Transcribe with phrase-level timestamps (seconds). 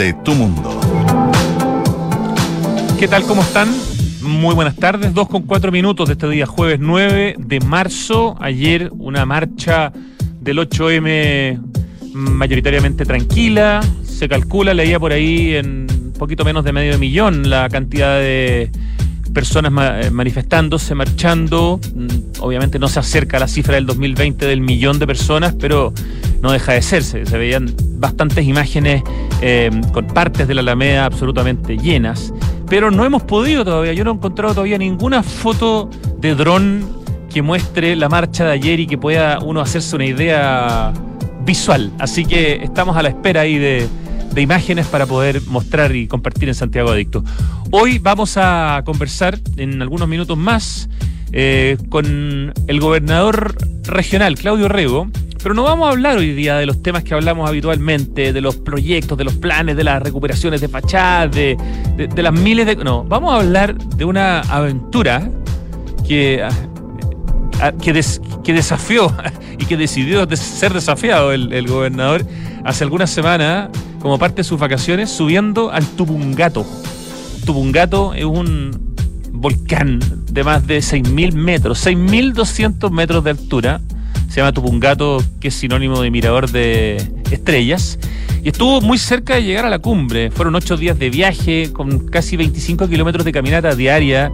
[0.00, 0.80] de tu mundo.
[2.98, 3.22] ¿Qué tal?
[3.24, 3.68] ¿Cómo están?
[4.22, 8.34] Muy buenas tardes, dos con cuatro minutos de este día, jueves 9 de marzo.
[8.40, 9.92] Ayer una marcha
[10.40, 11.60] del 8M
[12.14, 13.82] mayoritariamente tranquila.
[14.02, 15.86] Se calcula, leía por ahí en
[16.18, 18.70] poquito menos de medio millón la cantidad de
[19.32, 19.72] personas
[20.06, 21.80] eh, manifestándose, marchando.
[21.94, 25.92] Mm, obviamente no se acerca a la cifra del 2020 del millón de personas, pero
[26.42, 27.02] no deja de ser.
[27.02, 29.02] Se, veían bastantes imágenes
[29.40, 32.32] eh, con partes de la Alameda absolutamente llenas.
[32.68, 37.00] Pero no hemos podido todavía, yo no he encontrado todavía ninguna foto de dron
[37.32, 40.92] que muestre la marcha de ayer y que pueda uno hacerse una idea
[41.44, 41.92] visual.
[41.98, 43.88] Así que estamos a la espera ahí de,
[44.32, 47.24] de imágenes para poder mostrar y compartir en Santiago Adicto.
[47.70, 50.88] Hoy vamos a conversar en algunos minutos más
[51.32, 55.08] eh, con el gobernador regional, Claudio Rego,
[55.42, 58.56] pero no vamos a hablar hoy día de los temas que hablamos habitualmente, de los
[58.56, 61.56] proyectos, de los planes, de las recuperaciones de fachadas, de,
[62.16, 62.76] las miles de...
[62.76, 65.30] No, vamos a hablar de una aventura
[66.06, 66.46] que,
[67.82, 68.04] que,
[68.44, 69.14] que desafió
[69.58, 72.24] y que decidió ser desafiado el, el gobernador
[72.64, 73.68] hace algunas semanas
[74.00, 76.66] como parte de sus vacaciones subiendo al Tupungato.
[77.44, 78.94] Tupungato es un
[79.32, 83.80] volcán de más de 6.000 metros, 6.200 metros de altura.
[84.28, 86.96] Se llama Tupungato, que es sinónimo de mirador de
[87.30, 87.98] estrellas.
[88.42, 90.30] Y estuvo muy cerca de llegar a la cumbre.
[90.30, 94.30] Fueron ocho días de viaje, con casi 25 kilómetros de caminata diaria,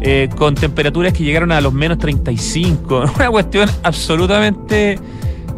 [0.00, 3.04] eh, con temperaturas que llegaron a los menos 35.
[3.16, 4.98] Una cuestión absolutamente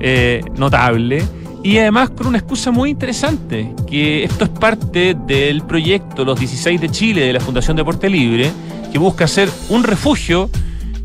[0.01, 1.23] eh, notable.
[1.63, 6.81] Y además con una excusa muy interesante, que esto es parte del proyecto Los 16
[6.81, 8.51] de Chile de la Fundación Deporte Libre,
[8.93, 10.49] que busca ser un refugio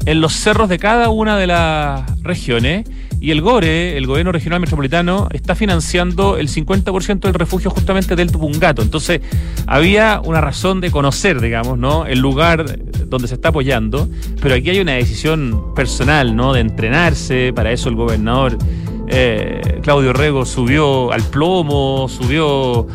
[0.05, 2.87] en los cerros de cada una de las regiones.
[3.23, 8.29] Y el GORE, el Gobierno Regional Metropolitano, está financiando el 50% del refugio justamente del
[8.29, 8.81] Tupungato.
[8.81, 9.21] Entonces,
[9.66, 12.05] había una razón de conocer, digamos, ¿no?
[12.05, 12.66] El lugar
[13.05, 14.09] donde se está apoyando.
[14.41, 16.51] Pero aquí hay una decisión personal, ¿no?
[16.51, 17.53] De entrenarse.
[17.56, 18.57] Para eso el gobernador
[19.07, 22.88] eh, Claudio Rego subió al Plomo, subió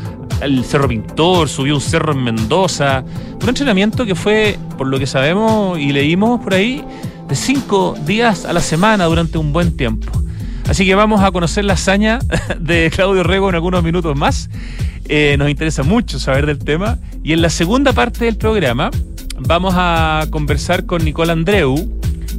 [0.42, 3.02] al Cerro Pintor, subió un cerro en Mendoza.
[3.42, 6.84] Un entrenamiento que fue, por lo que sabemos y leímos por ahí,
[7.28, 10.10] de cinco días a la semana durante un buen tiempo.
[10.68, 12.18] Así que vamos a conocer la hazaña
[12.60, 14.50] de Claudio Rego en algunos minutos más.
[15.08, 16.98] Eh, nos interesa mucho saber del tema.
[17.22, 18.90] Y en la segunda parte del programa
[19.38, 21.76] vamos a conversar con Nicole Andreu,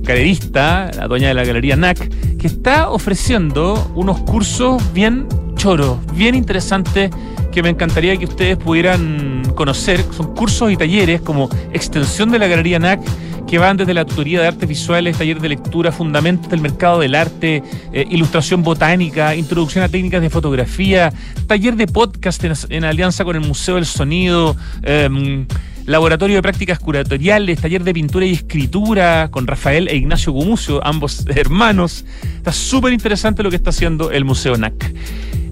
[0.01, 6.35] galerista, la dueña de la galería NAC, que está ofreciendo unos cursos bien choros, bien
[6.35, 7.11] interesantes,
[7.51, 10.03] que me encantaría que ustedes pudieran conocer.
[10.11, 13.01] Son cursos y talleres como extensión de la galería NAC
[13.49, 17.15] que van desde la tutoría de artes visuales, taller de lectura, fundamentos del mercado del
[17.15, 21.11] arte, eh, ilustración botánica, introducción a técnicas de fotografía,
[21.47, 25.47] taller de podcast en, alianza con el Museo del Sonido, em,
[25.87, 31.25] laboratorio de prácticas curatoriales, taller de pintura y escritura con Rafael e Ignacio Gumucio, ambos
[31.35, 32.05] hermanos.
[32.37, 34.93] Está súper interesante lo que está haciendo el Museo NAC.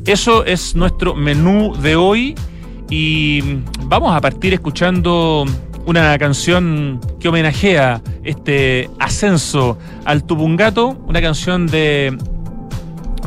[0.08, 2.34] Eso es nuestro menú de hoy
[2.90, 3.42] y
[3.84, 5.44] vamos a partir escuchando
[5.86, 12.18] una canción que homenajea este ascenso al Tupungato, una canción de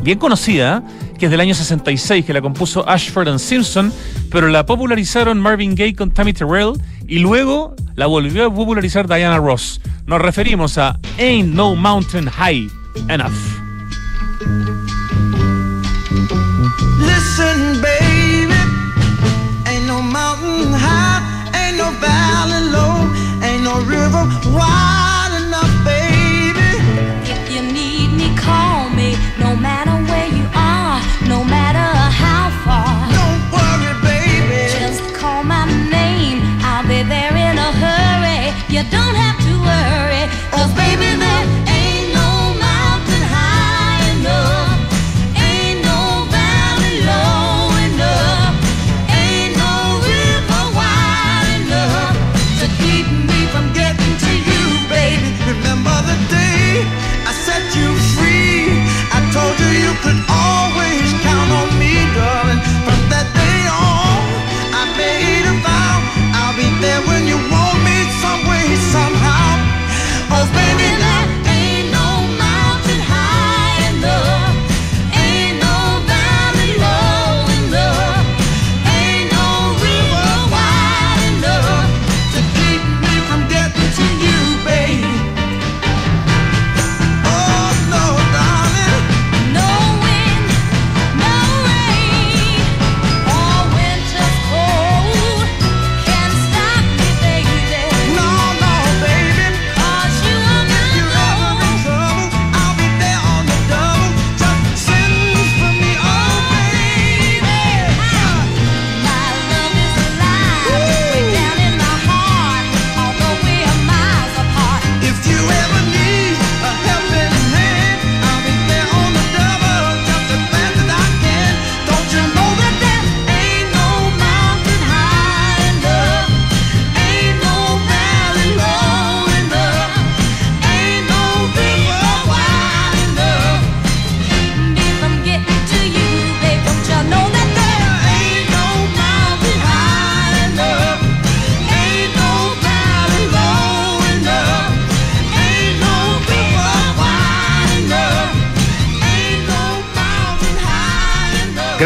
[0.01, 0.83] bien conocida,
[1.19, 3.93] que es del año 66, que la compuso Ashford and Simpson,
[4.31, 6.73] pero la popularizaron Marvin Gaye con Tammy Terrell
[7.07, 9.79] y luego la volvió a popularizar Diana Ross.
[10.07, 12.67] Nos referimos a Ain't No Mountain High
[13.07, 14.90] Enough.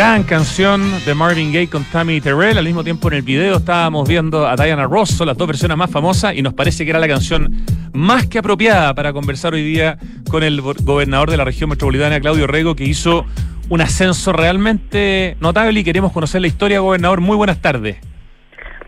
[0.06, 2.60] Gran canción de Marvin Gaye con Tammy Terrell.
[2.60, 5.76] Al mismo tiempo en el video estábamos viendo a Diana Ross, son las dos versiones
[5.76, 7.52] más famosas, y nos parece que era la canción
[7.92, 9.98] más que apropiada para conversar hoy día
[10.30, 13.26] con el go- gobernador de la región metropolitana, Claudio Rego, que hizo
[13.68, 17.20] un ascenso realmente notable y queremos conocer la historia, gobernador.
[17.20, 17.98] Muy buenas tardes.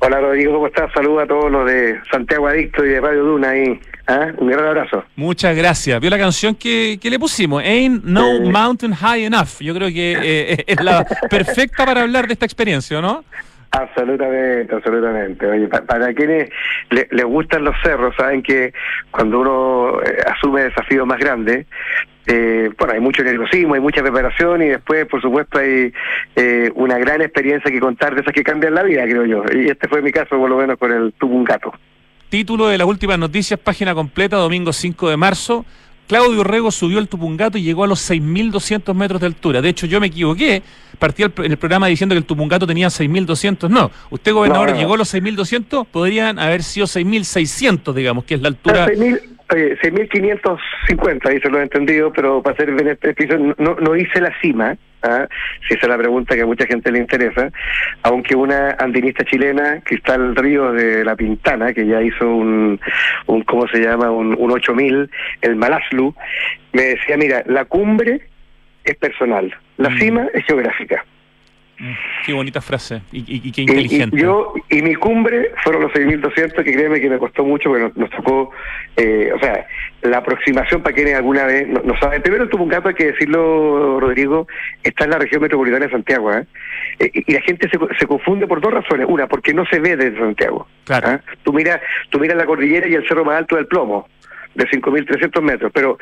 [0.02, 0.92] Hola Rodrigo, ¿cómo estás?
[0.94, 3.80] Saludos a todos los de Santiago Adicto y de Radio Duna ahí.
[4.08, 4.28] ¿Ah?
[4.38, 5.04] Un gran abrazo.
[5.16, 6.00] Muchas gracias.
[6.00, 8.42] Vio la canción que, que le pusimos, Ain't No.
[8.42, 9.60] Mountain High Enough.
[9.60, 13.24] Yo creo que eh, es la perfecta para hablar de esta experiencia, ¿no?
[13.72, 15.46] Absolutamente, absolutamente.
[15.46, 16.50] Oye, pa- para quienes
[16.90, 18.74] le- les gustan los cerros, saben que
[19.12, 21.68] cuando uno eh, asume desafíos más grandes,
[22.28, 25.94] eh, bueno, hay mucho nerviosismo, hay mucha preparación y después, por supuesto, hay
[26.36, 29.44] eh, una gran experiencia que contar de esas que cambian la vida, creo yo.
[29.54, 31.74] Y este fue mi caso, por lo menos, con el Tupungato.
[32.30, 35.66] Título de las últimas noticias, página completa, domingo 5 de marzo.
[36.08, 39.62] Claudio Rego subió el Tupungato y llegó a los 6.200 metros de altura.
[39.62, 40.62] De hecho, yo me equivoqué.
[41.00, 43.70] Partí el, el programa diciendo que el Tupungato tenía 6.200.
[43.70, 45.86] No, usted, gobernador, no, llegó a los 6.200.
[45.88, 48.88] Podrían haber sido 6.600, digamos, que es la altura
[49.56, 54.20] eh, 6.550, eso lo he entendido, pero para ser beneficio este, este, no, no hice
[54.20, 55.28] la cima, ¿ah?
[55.68, 57.50] si esa es la pregunta que a mucha gente le interesa,
[58.04, 62.80] aunque una andinista chilena, Cristal río de La Pintana, que ya hizo un,
[63.28, 65.10] un ¿cómo se llama?, un, un 8.000,
[65.42, 66.14] el Malaslu,
[66.74, 68.22] me decía, mira, la cumbre
[68.84, 69.98] es personal, la mm.
[69.98, 71.06] cima es geográfica.
[72.26, 74.16] Qué bonita frase y, y- y qué inteligente.
[74.18, 77.84] Y, yo y mi cumbre fueron los 6.200, que créeme que me costó mucho, porque
[77.84, 78.52] nos, nos tocó,
[78.96, 79.66] eh, o sea,
[80.02, 82.22] la aproximación para quienes alguna vez no, no saben.
[82.22, 84.48] Primero, Tupungato, hay que decirlo, Rodrigo,
[84.84, 86.34] está en la región metropolitana de Santiago.
[86.34, 86.46] ¿eh?
[87.00, 89.06] Eh, y la gente se, se confunde por dos razones.
[89.10, 90.68] Una, porque no se ve desde Santiago.
[90.86, 91.08] Claro.
[91.10, 91.22] ¿ah?
[91.44, 91.80] Tú miras
[92.10, 94.08] tú miras la cordillera y el cerro más alto del Plomo
[94.58, 95.98] de 5.300 metros, pero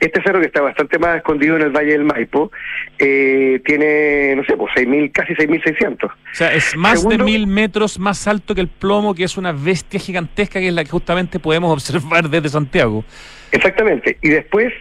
[0.00, 2.50] este cerro que está bastante más escondido en el Valle del Maipo,
[2.98, 6.04] eh, tiene, no sé, pues 6.000, casi 6.600.
[6.10, 9.36] O sea, es más Segundo- de mil metros más alto que el plomo, que es
[9.36, 13.04] una bestia gigantesca que es la que justamente podemos observar desde Santiago.
[13.52, 14.18] Exactamente.
[14.22, 14.72] Y después,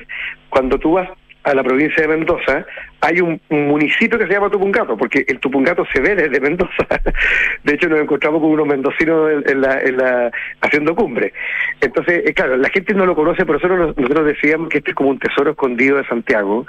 [0.49, 1.07] cuando tú vas
[1.43, 2.65] a la provincia de Mendoza,
[3.01, 6.85] hay un, un municipio que se llama Tupungato, porque el Tupungato se ve desde Mendoza.
[7.63, 10.31] De hecho, nos encontramos con unos mendocinos en, la, en la,
[10.61, 11.33] haciendo cumbre.
[11.79, 14.95] Entonces, eh, claro, la gente no lo conoce, pero nosotros, nosotros decíamos que este es
[14.95, 16.65] como un tesoro escondido de Santiago,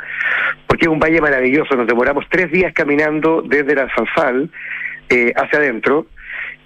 [0.67, 1.75] porque es un valle maravilloso.
[1.75, 4.51] Nos demoramos tres días caminando desde la Zanfal
[5.09, 6.07] eh, hacia adentro.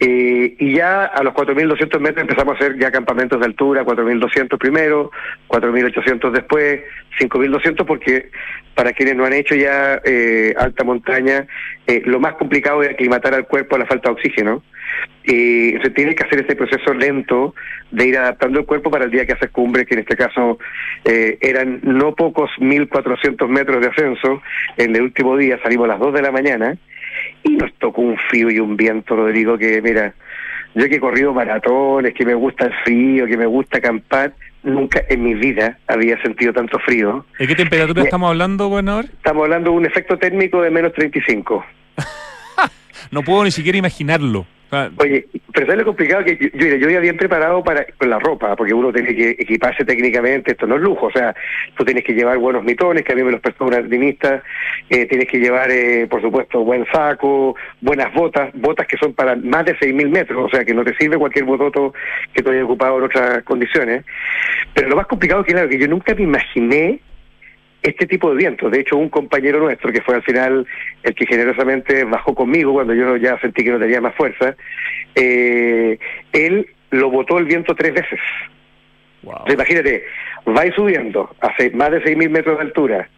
[0.01, 4.59] Eh, y ya a los 4.200 metros empezamos a hacer ya campamentos de altura, 4.200
[4.59, 5.11] primero,
[5.49, 6.81] 4.800 después,
[7.21, 8.31] 5.200 porque
[8.75, 11.47] para quienes no han hecho ya eh, alta montaña,
[11.87, 14.63] eh, lo más complicado es aclimatar al cuerpo a la falta de oxígeno.
[15.25, 17.55] Y se tiene que hacer este proceso lento
[17.91, 20.59] de ir adaptando el cuerpo para el día que haces cumbre, que en este caso
[21.05, 24.43] eh, eran no pocos 1.400 metros de ascenso.
[24.77, 26.77] En el último día salimos a las 2 de la mañana
[27.43, 30.15] y nos tocó un frío y un viento, Rodrigo, que mira,
[30.75, 35.03] yo que he corrido maratones, que me gusta el frío, que me gusta acampar, nunca
[35.09, 37.25] en mi vida había sentido tanto frío.
[37.39, 39.05] ¿De qué temperatura estamos hablando, gobernador?
[39.05, 41.65] Estamos hablando de un efecto térmico de menos 35.
[43.11, 44.47] No puedo ni siquiera imaginarlo.
[44.75, 46.25] Sea, Oye, pero ¿sabes lo complicado?
[46.25, 49.31] Que yo, yo, yo iba bien preparado para con la ropa, porque uno tiene que
[49.31, 51.35] equiparse técnicamente, esto no es lujo, o sea,
[51.77, 54.43] tú tienes que llevar buenos mitones, que a mí me los prestó un alpinista,
[54.91, 59.37] eh, tienes que llevar, eh, por supuesto, buen saco, buenas botas, botas que son para
[59.37, 61.95] más de 6.000 metros, o sea, que no te sirve cualquier bototo
[62.33, 64.05] que tú hayas ocupado en otras condiciones.
[64.75, 67.01] Pero lo más complicado es que, claro, que yo nunca me imaginé
[67.85, 68.71] este tipo de viento.
[68.71, 70.67] De hecho, un compañero nuestro, que fue al final
[71.03, 74.57] el que generosamente bajó conmigo cuando yo ya sentí que no tenía más fuerza,
[75.15, 75.99] eh,
[76.33, 78.19] él lo botó el viento tres veces.
[79.23, 79.33] wow.
[79.47, 80.05] Entonces, imagínate,
[80.47, 83.09] vais subiendo a se- más de 6.000 metros de altura,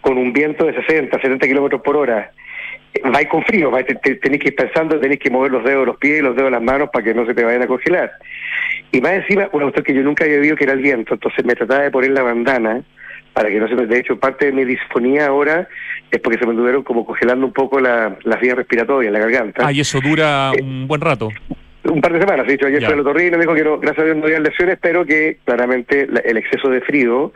[0.00, 2.32] con un viento de 60, 70 kilómetros por hora,
[2.94, 5.64] eh, vais con frío, vais, te- te- tenés que ir pensando, tenés que mover los
[5.64, 7.44] dedos de los pies y los dedos de las manos para que no se te
[7.44, 8.12] vayan a congelar.
[8.90, 11.44] Y más encima, una cuestión que yo nunca había visto que era el viento, entonces
[11.46, 12.82] me trataba de poner la bandana
[13.32, 13.86] para que no se me...
[13.86, 15.68] De hecho, parte de mi disfonía ahora
[16.10, 19.66] es porque se me anduvieron como congelando un poco la- las vías respiratorias, la garganta.
[19.66, 21.30] Ah, y eso dura un buen rato.
[21.84, 24.02] Un par de semanas, de hecho, ayer fue el otorrino, me dijo que no, gracias
[24.02, 27.32] a Dios no había lesiones, pero que claramente la- el exceso de frío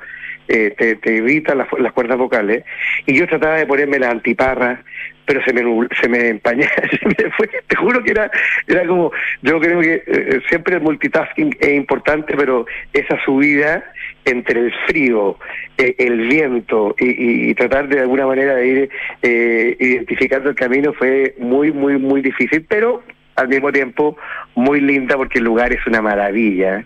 [0.48, 2.62] eh, te, te evita las, las cuerdas vocales.
[3.06, 4.78] Y yo trataba de ponerme las antiparras,
[5.24, 5.62] pero se me
[6.00, 8.30] se me empañaba, se me fue, te juro que era,
[8.68, 9.10] era como,
[9.42, 13.82] yo creo que eh, siempre el multitasking es importante, pero esa subida
[14.26, 15.38] entre el frío,
[15.78, 18.90] eh, el viento y, y- y tratar de alguna manera de ir
[19.22, 23.02] eh, identificando el camino fue muy, muy, muy difícil, pero
[23.36, 24.16] al mismo tiempo
[24.54, 26.84] muy linda porque el lugar es una maravilla.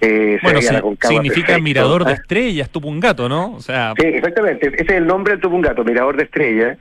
[0.00, 2.14] Eh, Bueno, significa perfecto, mirador de ¿ah?
[2.14, 3.54] estrellas, Tupungato, ¿no?
[3.54, 4.68] O sea, Sí, exactamente.
[4.68, 6.76] Ese es el nombre del Tupungato, Mirador de Estrella.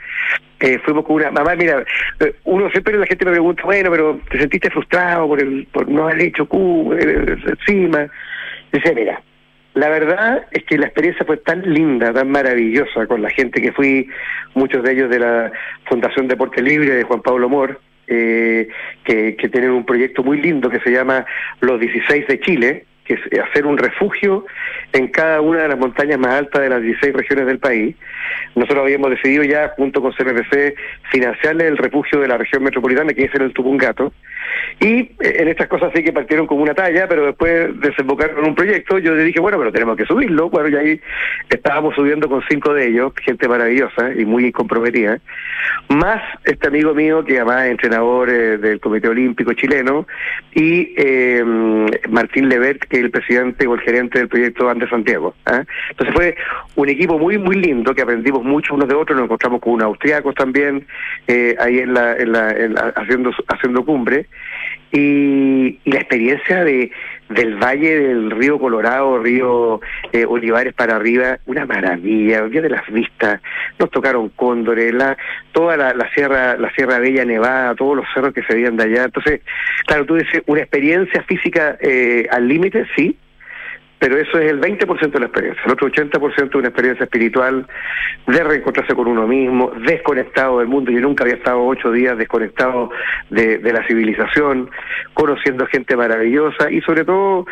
[0.59, 1.83] Eh, fuimos con una mamá, mira,
[2.19, 5.87] eh, uno siempre la gente me pregunta, bueno, pero te sentiste frustrado por el por
[5.87, 8.07] no haber hecho Q eh, encima.
[8.73, 9.21] Dice, mira,
[9.77, 13.71] la verdad es que la experiencia fue tan linda, tan maravillosa con la gente que
[13.71, 14.09] fui,
[14.55, 15.51] muchos de ellos de la
[15.85, 18.69] Fundación Deporte Libre de Juan Pablo Mor, eh,
[19.03, 21.27] que, que tienen un proyecto muy lindo que se llama
[21.61, 24.45] Los 16 de Chile, que es hacer un refugio
[24.93, 27.95] en cada una de las montañas más altas de las 16 regiones del país.
[28.55, 30.75] Nosotros habíamos decidido ya, junto con CNPC,
[31.11, 34.11] financiarle el refugio de la región metropolitana, que es en el Tupungato.
[34.79, 38.45] Y eh, en estas cosas sí que partieron como una talla, pero después desembocaron en
[38.45, 38.97] un proyecto.
[38.99, 40.49] Yo le dije, bueno, pero tenemos que subirlo.
[40.49, 41.01] Bueno, y ahí
[41.49, 45.19] estábamos subiendo con cinco de ellos, gente maravillosa y muy comprometida.
[45.89, 50.07] Más este amigo mío, que además entrenador eh, del Comité Olímpico Chileno,
[50.53, 51.43] y eh,
[52.09, 55.33] Martín Levet, que es el presidente o el gerente del proyecto Andes Santiago.
[55.45, 55.63] ¿ah?
[55.91, 56.35] Entonces fue
[56.75, 59.85] un equipo muy, muy lindo, que aprendimos mucho unos de otros, nos encontramos con unos
[59.85, 60.85] austriacos también,
[61.27, 64.25] eh, ahí en la, en la, en la- haciendo, haciendo cumbre.
[64.91, 66.91] Y, la experiencia de
[67.29, 69.81] del valle del río Colorado, río
[70.13, 73.41] eh, Olivares para arriba, una maravilla, el de las vistas,
[73.77, 75.17] nos tocaron cóndores, la,
[75.51, 78.85] toda la, la sierra, la Sierra Bella Nevada, todos los cerros que se veían de
[78.85, 79.03] allá.
[79.05, 79.41] Entonces,
[79.85, 83.17] claro, tú dices, una experiencia física eh, al límite, sí,
[83.99, 85.63] pero eso es el 20% de la experiencia.
[85.65, 87.65] El otro 80% es una experiencia espiritual
[88.27, 90.91] de reencontrarse con uno mismo, desconectado del mundo.
[90.91, 92.91] Yo nunca había estado ocho días desconectado
[93.29, 94.69] de, la civilización,
[95.13, 97.45] conociendo gente maravillosa y sobre todo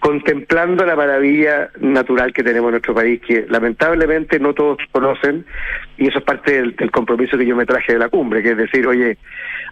[0.00, 5.46] contemplando la maravilla natural que tenemos en nuestro país, que lamentablemente no todos conocen,
[5.96, 8.50] y eso es parte del, del compromiso que yo me traje de la cumbre, que
[8.50, 9.16] es decir, oye,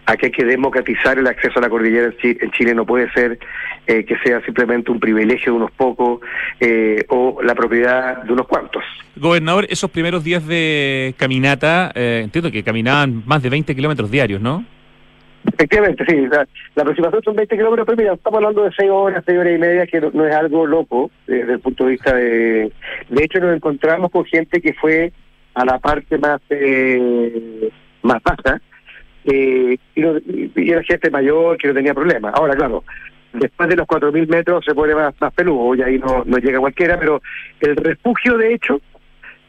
[0.05, 3.09] aquí hay que democratizar el acceso a la cordillera en Chi- en Chile, no puede
[3.11, 3.39] ser
[3.87, 6.19] eh, que sea simplemente un privilegio de unos pocos
[6.59, 8.83] eh, o la propiedad de unos cuantos.
[9.15, 14.41] gobernador, esos primeros días de caminata, eh, entiendo que caminaban más de 20 kilómetros diarios,
[14.41, 14.65] ¿no?
[15.53, 16.15] Efectivamente, sí.
[16.31, 19.55] La, la aproximación son 20 kilómetros, pero mira, estamos hablando de 6 horas, 6 horas
[19.55, 22.71] y media, que no, no es algo loco eh, desde el punto de vista de...
[23.09, 25.11] De hecho, nos encontramos con gente que fue
[25.55, 27.69] a la parte más eh,
[28.03, 28.61] más baja
[29.25, 32.33] eh, y, no- y- era gente mayor que no tenía problemas.
[32.35, 32.83] Ahora, claro,
[33.33, 36.59] después de los 4.000 metros se pone más, más peludo y ahí no, no llega
[36.59, 37.21] cualquiera, pero
[37.59, 38.81] el refugio, de hecho,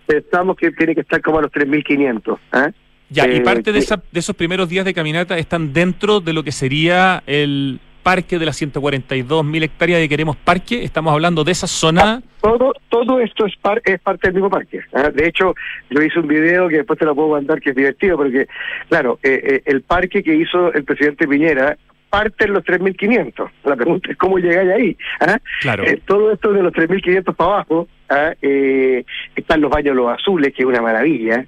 [0.07, 2.38] pensamos que tiene que estar como a los 3.500.
[2.52, 2.71] ¿ah?
[3.09, 6.33] Ya, y Eh, parte de, esa, de esos primeros días de caminata están dentro de
[6.33, 10.82] lo que sería el parque de las 142 mil hectáreas de Queremos Parque.
[10.85, 12.23] Estamos hablando de esa zona.
[12.40, 14.80] Todo, todo esto es, par- es parte del mismo parque.
[14.92, 15.11] ¿ah?
[15.11, 15.54] De hecho,
[15.90, 18.47] yo hice un video que después te lo puedo mandar que es divertido, porque,
[18.88, 21.76] claro, eh, eh, el parque que hizo el presidente Piñera
[22.11, 23.49] parte en los 3.500.
[23.64, 24.97] La pregunta es cómo llegáis ahí.
[25.21, 25.38] ¿ah?
[25.61, 25.85] Claro.
[25.85, 28.32] Eh, todo esto de los 3.500 para abajo, ¿ah?
[28.42, 29.04] eh,
[29.35, 31.47] están los baños los azules, que es una maravilla.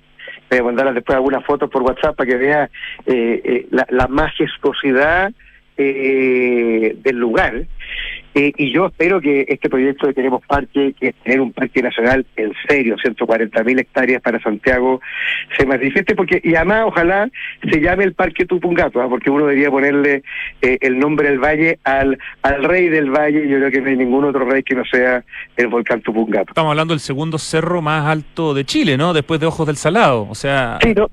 [0.48, 2.70] Voy a mandar después algunas fotos por WhatsApp para que vea
[3.06, 5.32] eh, eh, la, la majestuosidad
[5.76, 7.66] eh, del lugar.
[8.34, 11.82] Eh, y yo espero que este proyecto de Queremos Parque, que es tener un parque
[11.82, 15.00] nacional en serio, 140 mil hectáreas para Santiago,
[15.56, 17.28] se manifieste, porque y además ojalá
[17.70, 19.08] se llame el Parque Tupungato, ¿ah?
[19.08, 20.22] porque uno debería ponerle
[20.62, 23.96] eh, el nombre del valle al, al rey del valle, yo creo que no hay
[23.96, 25.22] ningún otro rey que no sea
[25.56, 26.50] el volcán Tupungato.
[26.50, 29.12] Estamos hablando del segundo cerro más alto de Chile, ¿no?
[29.12, 30.26] Después de Ojos del Salado.
[30.28, 31.08] O sea, Sí, no,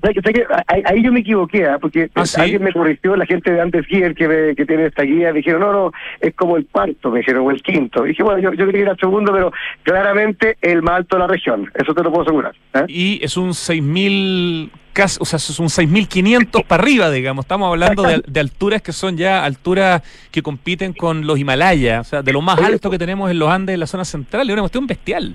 [0.66, 1.78] ahí, ahí yo me equivoqué, ¿ah?
[1.80, 2.40] porque ¿Ah, sí?
[2.40, 5.38] alguien me corrigió, la gente de Andes Gear que, me- que tiene esta guía, me
[5.38, 8.04] dijeron, no, no, es como el cuarto, me dijeron, o el quinto.
[8.04, 9.52] Y dije, bueno, yo, yo creí que era el segundo, pero
[9.82, 12.54] claramente el más alto de la región, eso te lo puedo asegurar.
[12.74, 12.84] ¿ah?
[12.88, 17.44] y es un 6.000, casi- o sea, es un 6.500 para arriba, digamos.
[17.44, 22.10] Estamos hablando de, de alturas que son ya alturas que compiten con los Himalayas, o
[22.10, 24.52] sea, de lo más alto que tenemos en los Andes, en la zona central, es
[24.52, 25.34] una cuestión bestial.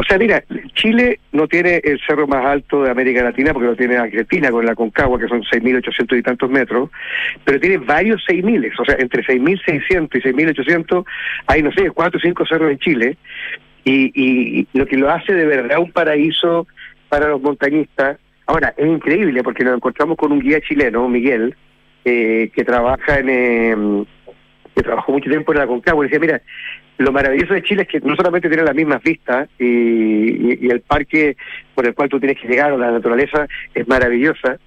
[0.00, 3.74] O sea, mira, Chile no tiene el cerro más alto de América Latina porque lo
[3.76, 6.90] tiene Argentina con la Concagua, que son 6.800 y tantos metros,
[7.44, 11.04] pero tiene varios 6.000, o sea, entre 6.600 y 6.800
[11.48, 13.16] hay, no sé, cuatro o cinco cerros en Chile,
[13.82, 16.68] y, y lo que lo hace de verdad un paraíso
[17.08, 18.18] para los montañistas.
[18.46, 21.56] Ahora, es increíble porque nos encontramos con un guía chileno, Miguel,
[22.04, 23.28] eh, que trabaja en...
[23.28, 24.04] eh,
[24.78, 26.40] que trabajó mucho tiempo en la Concagua, decía, mira,
[26.98, 30.70] lo maravilloso de Chile es que no solamente tiene las mismas vistas y, y- y
[30.70, 31.36] el parque
[31.74, 34.58] por el cual tú tienes que llegar o la naturaleza es maravillosa,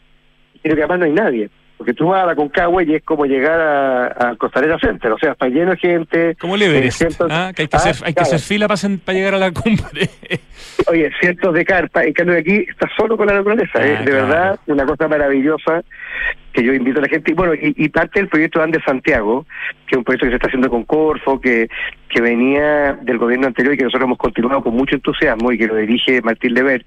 [0.61, 1.49] sino que además no hay nadie.
[1.81, 5.17] Porque tú vas a la Concagua y es como llegar a, a Costanera Center, o
[5.17, 6.35] sea, está lleno de gente.
[6.39, 7.51] Como el Everest, eh, cientos- ¿ah?
[7.55, 8.27] que hay que, Ah, hacer, hay que claro.
[8.35, 10.07] hacer fila para, llegar a la cumbre.
[10.91, 14.11] Oye, cientos de carpas, en cambio aquí está solo con la naturaleza, Ah, eh, de
[14.11, 14.27] claro.
[14.27, 15.81] verdad, una cosa maravillosa
[16.53, 17.31] que yo invito a la gente.
[17.31, 19.47] Y bueno, y, y parte del proyecto Andes Santiago,
[19.87, 21.67] que es un proyecto que se está haciendo con Corfo, que,
[22.09, 25.65] que venía del gobierno anterior y que nosotros hemos continuado con mucho entusiasmo y que
[25.65, 26.85] lo dirige Martín Lebert,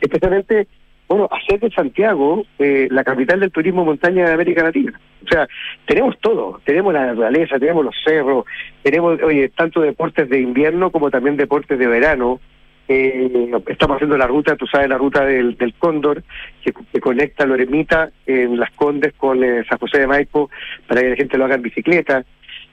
[0.00, 0.66] especialmente,
[1.12, 4.98] bueno, hacer de Santiago eh, la capital del turismo montaña de América Latina.
[5.24, 5.48] O sea,
[5.86, 8.44] tenemos todo, tenemos la naturaleza, tenemos los cerros,
[8.82, 12.40] tenemos, oye, tanto deportes de invierno como también deportes de verano.
[12.88, 16.22] Eh, estamos haciendo la ruta, tú sabes, la ruta del, del Cóndor,
[16.62, 20.50] que, conecta Loremita en Las Condes con eh, San José de Maipo,
[20.86, 22.24] para que la gente lo haga en bicicleta.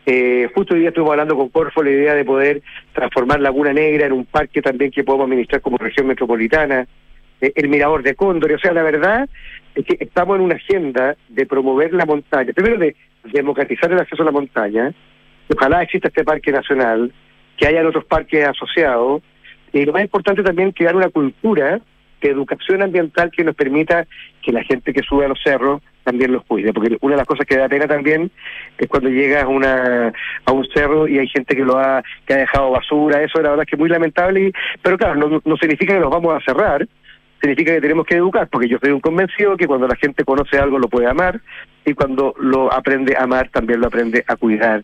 [0.05, 4.07] Eh, justo hoy día estuvimos hablando con Corfo la idea de poder transformar Laguna Negra
[4.07, 6.87] en un parque también que podamos administrar como región metropolitana,
[7.41, 9.29] eh, el Mirador de Cóndor, o sea, la verdad
[9.75, 14.23] es que estamos en una agenda de promover la montaña, primero de democratizar el acceso
[14.23, 14.93] a la montaña,
[15.53, 17.11] ojalá exista este parque nacional,
[17.57, 19.21] que hayan otros parques asociados,
[19.71, 21.79] y lo más importante también crear una cultura
[22.21, 24.05] de educación ambiental que nos permita
[24.41, 27.27] que la gente que sube a los cerros también los cuide, porque una de las
[27.27, 28.31] cosas que da pena también
[28.77, 30.11] es cuando llegas una
[30.45, 33.49] a un cerro y hay gente que lo ha que ha dejado basura, eso la
[33.49, 36.43] verdad es que es muy lamentable, y, pero claro, no, significa que nos vamos a
[36.43, 36.87] cerrar,
[37.39, 40.57] significa que tenemos que educar, porque yo soy un convencido que cuando la gente conoce
[40.57, 41.39] algo lo puede amar
[41.85, 44.83] y cuando lo aprende a amar también lo aprende a cuidar.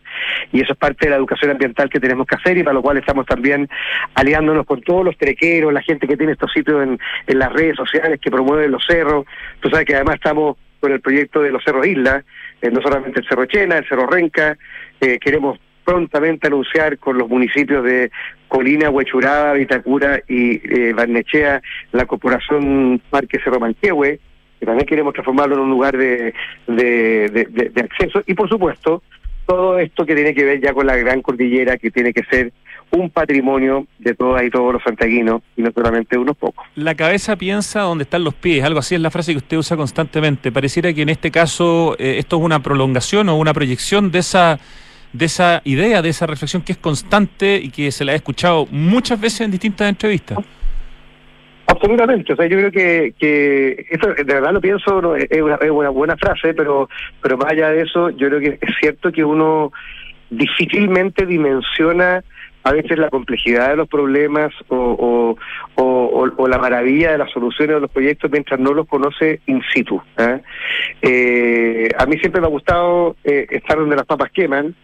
[0.51, 2.81] Y eso es parte de la educación ambiental que tenemos que hacer y para lo
[2.81, 3.69] cual estamos también
[4.13, 7.75] aliándonos con todos los trequeros, la gente que tiene estos sitios en, en las redes
[7.75, 9.25] sociales que promueven los cerros.
[9.59, 12.23] Tú sabes que además estamos con el proyecto de los cerros Isla,
[12.61, 14.57] eh, no solamente el Cerro Chena, el Cerro Renca,
[15.01, 18.11] eh, queremos prontamente anunciar con los municipios de
[18.47, 24.19] Colina, Huechuraba, Vitacura y eh, Barnechea la corporación Parque Cerro Manquehue,
[24.59, 26.33] que también queremos transformarlo en un lugar de,
[26.67, 29.03] de, acceso y por supuesto
[29.45, 32.51] todo esto que tiene que ver ya con la gran cordillera que tiene que ser
[32.91, 36.65] un patrimonio de todas y todos los santiaguinos y no solamente unos pocos.
[36.75, 39.77] La cabeza piensa donde están los pies, algo así es la frase que usted usa
[39.77, 40.51] constantemente.
[40.51, 44.59] Pareciera que en este caso eh, esto es una prolongación o una proyección de esa
[45.17, 48.67] de esa idea, de esa reflexión que es constante y que se la he escuchado
[48.71, 50.39] muchas veces en distintas entrevistas.
[51.67, 55.71] Absolutamente, o sea, yo creo que, que esto de verdad lo pienso, es, una, es
[55.71, 56.89] una buena frase, pero,
[57.21, 59.71] pero más allá de eso, yo creo que es cierto que uno
[60.29, 62.23] difícilmente dimensiona
[62.65, 65.37] a veces la complejidad de los problemas o,
[65.75, 70.01] o, la maravilla de las soluciones de los proyectos mientras no los conoce in situ.
[70.17, 70.39] ¿ah?
[71.01, 74.75] Eh, a mí siempre me ha gustado eh, estar donde las papas queman,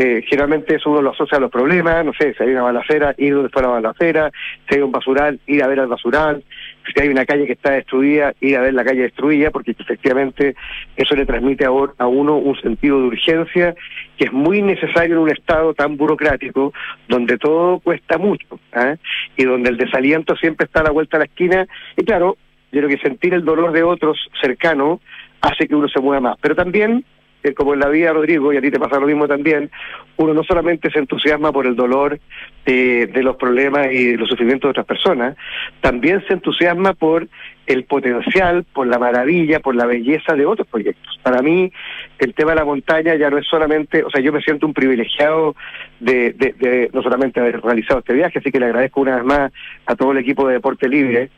[0.00, 3.16] eh, generalmente eso uno lo asocia a los problemas, no sé, si hay una balacera,
[3.18, 4.30] ir donde está la balacera,
[4.68, 6.44] si hay un basural, ir a ver al basural,
[6.86, 10.54] si hay una calle que está destruida, ir a ver la calle destruida, porque efectivamente
[10.94, 13.74] eso le transmite a, uno un sentido de urgencia
[14.16, 16.72] que es muy necesario en un estado tan burocrático,
[17.08, 18.94] donde todo cuesta mucho, ¿ah?
[19.36, 22.36] y donde el desaliento siempre está a la vuelta a la esquina, y claro,
[22.70, 25.00] yo creo que sentir el dolor de otros cercano
[25.40, 27.04] hace que uno se mueva más, pero también
[27.42, 29.70] eh, como en la vida, Rodrigo, y a ti te pasa lo mismo también,
[30.16, 32.18] uno no solamente se entusiasma por el dolor
[32.66, 35.36] eh, de los problemas y los sufrimientos de otras personas,
[35.80, 37.28] también se entusiasma por
[37.68, 41.18] el potencial, por la maravilla, por la belleza de otros proyectos.
[41.22, 41.70] Para mí,
[42.18, 44.72] el tema de la montaña ya no es solamente, o sea, yo me siento un
[44.72, 45.54] privilegiado
[46.00, 49.24] de, de, de no solamente haber realizado este viaje, así que le agradezco una vez
[49.24, 49.52] más
[49.86, 51.30] a todo el equipo de Deporte Libre,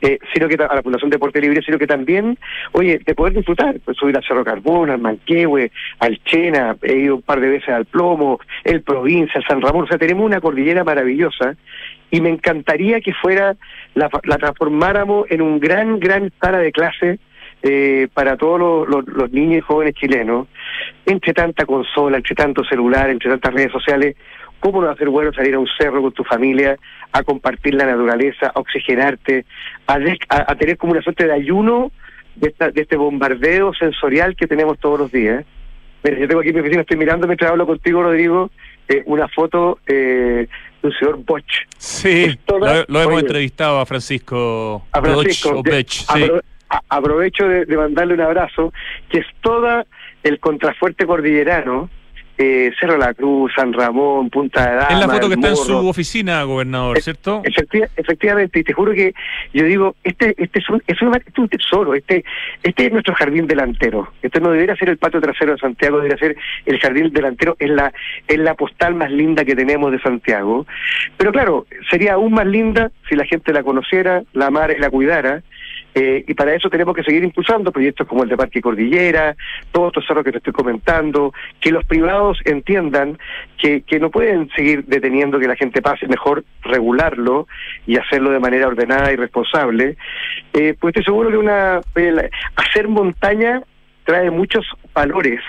[0.00, 2.38] eh, sino que a la Fundación Deporte Libre, sino que también,
[2.72, 7.16] oye, de poder disfrutar, pues subir al Cerro Carbón, al Manquehue, al Chena, he ido
[7.16, 10.84] un par de veces al Plomo, el Provincia, San Ramón, o sea, tenemos una cordillera
[10.84, 11.56] maravillosa
[12.10, 13.56] y me encantaría que fuera,
[13.94, 17.18] la, la transformáramos en un gran, gran sala de clase
[17.62, 20.46] eh, para todos los, los- los niños y jóvenes chilenos,
[21.06, 24.16] entre tanta consola, entre tanto celular, entre tantas redes sociales,
[24.60, 26.76] ¿cómo no va a ser bueno salir a un cerro con tu familia,
[27.12, 29.44] a compartir la naturaleza, a oxigenarte,
[29.86, 29.94] a,
[30.28, 31.90] a- tener como una suerte de ayuno
[32.36, 35.44] de, esta- de este bombardeo sensorial que tenemos todos los días?
[36.04, 38.50] Mira, yo tengo aquí mi oficina, estoy mirando mientras hablo contigo, Rodrigo,
[38.88, 40.48] eh, una foto eh,
[40.82, 41.66] de un señor Bosch.
[41.76, 43.26] Sí, toda- lo, lo hemos oye.
[43.26, 48.72] entrevistado a Francisco, a Bech, apro- a- aprovecho de, de mandarle un abrazo,
[49.10, 49.86] que es toda
[50.22, 51.88] el contrafuerte cordillerano,
[52.38, 55.56] eh, Cerro La Cruz, San Ramón, Punta de Dama, Es la foto que está en
[55.56, 57.42] su oficina, gobernador, ¿cierto?
[57.42, 59.12] Efecti- efectivamente, y te juro que
[59.52, 62.24] yo digo, este este es un, es un, este es un tesoro, este
[62.62, 64.12] este es nuestro jardín delantero.
[64.22, 67.70] Este no debería ser el patio trasero de Santiago, debería ser el jardín delantero, es
[67.70, 67.92] la,
[68.26, 70.66] es la postal más linda que tenemos de Santiago.
[71.16, 74.90] Pero claro, sería aún más linda si la gente la conociera, la amara y la
[74.90, 75.42] cuidara.
[75.98, 79.34] Eh, y para eso tenemos que seguir impulsando proyectos como el de Parque Cordillera,
[79.72, 83.18] todos estos cerros que te estoy comentando, que los privados entiendan
[83.60, 87.48] que, que no pueden seguir deteniendo que la gente pase, mejor regularlo
[87.84, 89.96] y hacerlo de manera ordenada y responsable.
[90.52, 93.60] Eh, pues estoy seguro que una eh, hacer montaña
[94.04, 95.40] trae muchos valores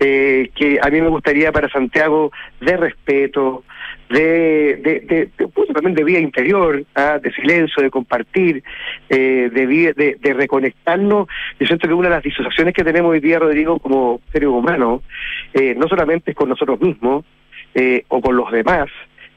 [0.00, 3.64] eh, que a mí me gustaría para Santiago de respeto,
[4.10, 5.00] de, de,
[5.36, 7.18] de, pues, también de vida interior, ¿ah?
[7.22, 8.62] de silencio, de compartir,
[9.08, 11.28] eh, de, vi- de, de reconectarnos.
[11.60, 15.02] Yo siento que una de las disociaciones que tenemos hoy día, Rodrigo, como seres humanos,
[15.54, 17.24] eh, no solamente es con nosotros mismos
[17.74, 18.88] eh, o con los demás,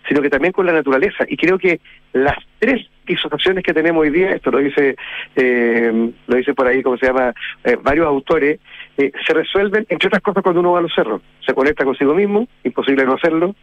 [0.08, 1.26] sino que también con la naturaleza.
[1.28, 1.80] Y creo que
[2.14, 4.96] las tres disociaciones que tenemos hoy día, esto lo dice,
[5.36, 8.60] eh, lo dice por ahí, como se llama, eh, varios autores,
[8.98, 11.22] eh, se resuelven, entre otras cosas, cuando uno va a los cerros.
[11.46, 13.56] Se conecta consigo mismo, imposible no hacerlo,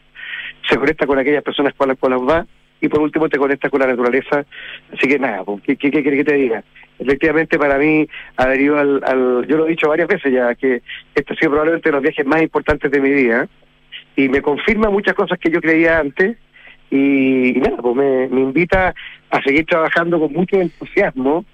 [0.68, 2.46] se conecta con aquellas personas con las cuales va,
[2.80, 4.44] y por último te conectas con la naturaleza.
[4.92, 6.62] Así que nada, pues, ¿qué, qué, qué querés que te diga?
[6.98, 10.82] Efectivamente, para mí, haber ido al, al, yo lo he dicho varias veces ya, que
[11.14, 13.48] este ha sido probablemente los viajes más importantes de mi vida,
[14.16, 16.36] y me confirma muchas cosas que yo creía antes,
[16.90, 18.94] y, nada, pues me invita
[19.30, 21.44] a seguir trabajando con mucho entusiasmo,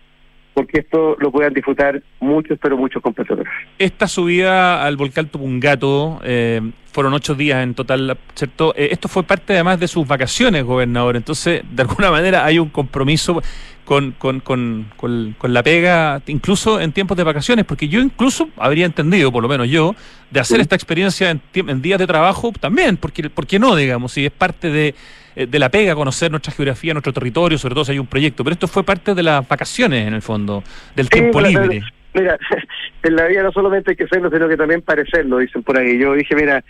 [0.54, 3.46] porque esto lo puedan disfrutar muchos, pero muchos competidores.
[3.78, 6.60] Esta subida al volcán Tupungato eh,
[6.92, 8.72] fueron ocho días en total, ¿cierto?
[8.76, 11.16] Eh, esto fue parte además de sus vacaciones, gobernador.
[11.16, 13.42] Entonces, de alguna manera hay un compromiso
[13.84, 18.86] con, con, con, con, la pega, incluso en tiempos de vacaciones, porque yo incluso habría
[18.86, 19.94] entendido, por lo menos yo,
[20.30, 24.12] de hacer esta experiencia en, en días de trabajo también, porque ¿por qué no, digamos?
[24.12, 24.94] Si es parte de,
[25.36, 28.44] eh, de la pega, conocer nuestra geografía, nuestro territorio, sobre todo si hay un proyecto.
[28.44, 30.62] Pero esto fue parte de las vacaciones, en el fondo,
[30.94, 31.82] del Sí, tiempo libre.
[32.14, 32.38] Mira,
[33.02, 35.98] en la vida no solamente hay que serlo, sino que también parecerlo, dicen por ahí.
[35.98, 36.64] Yo dije, mira,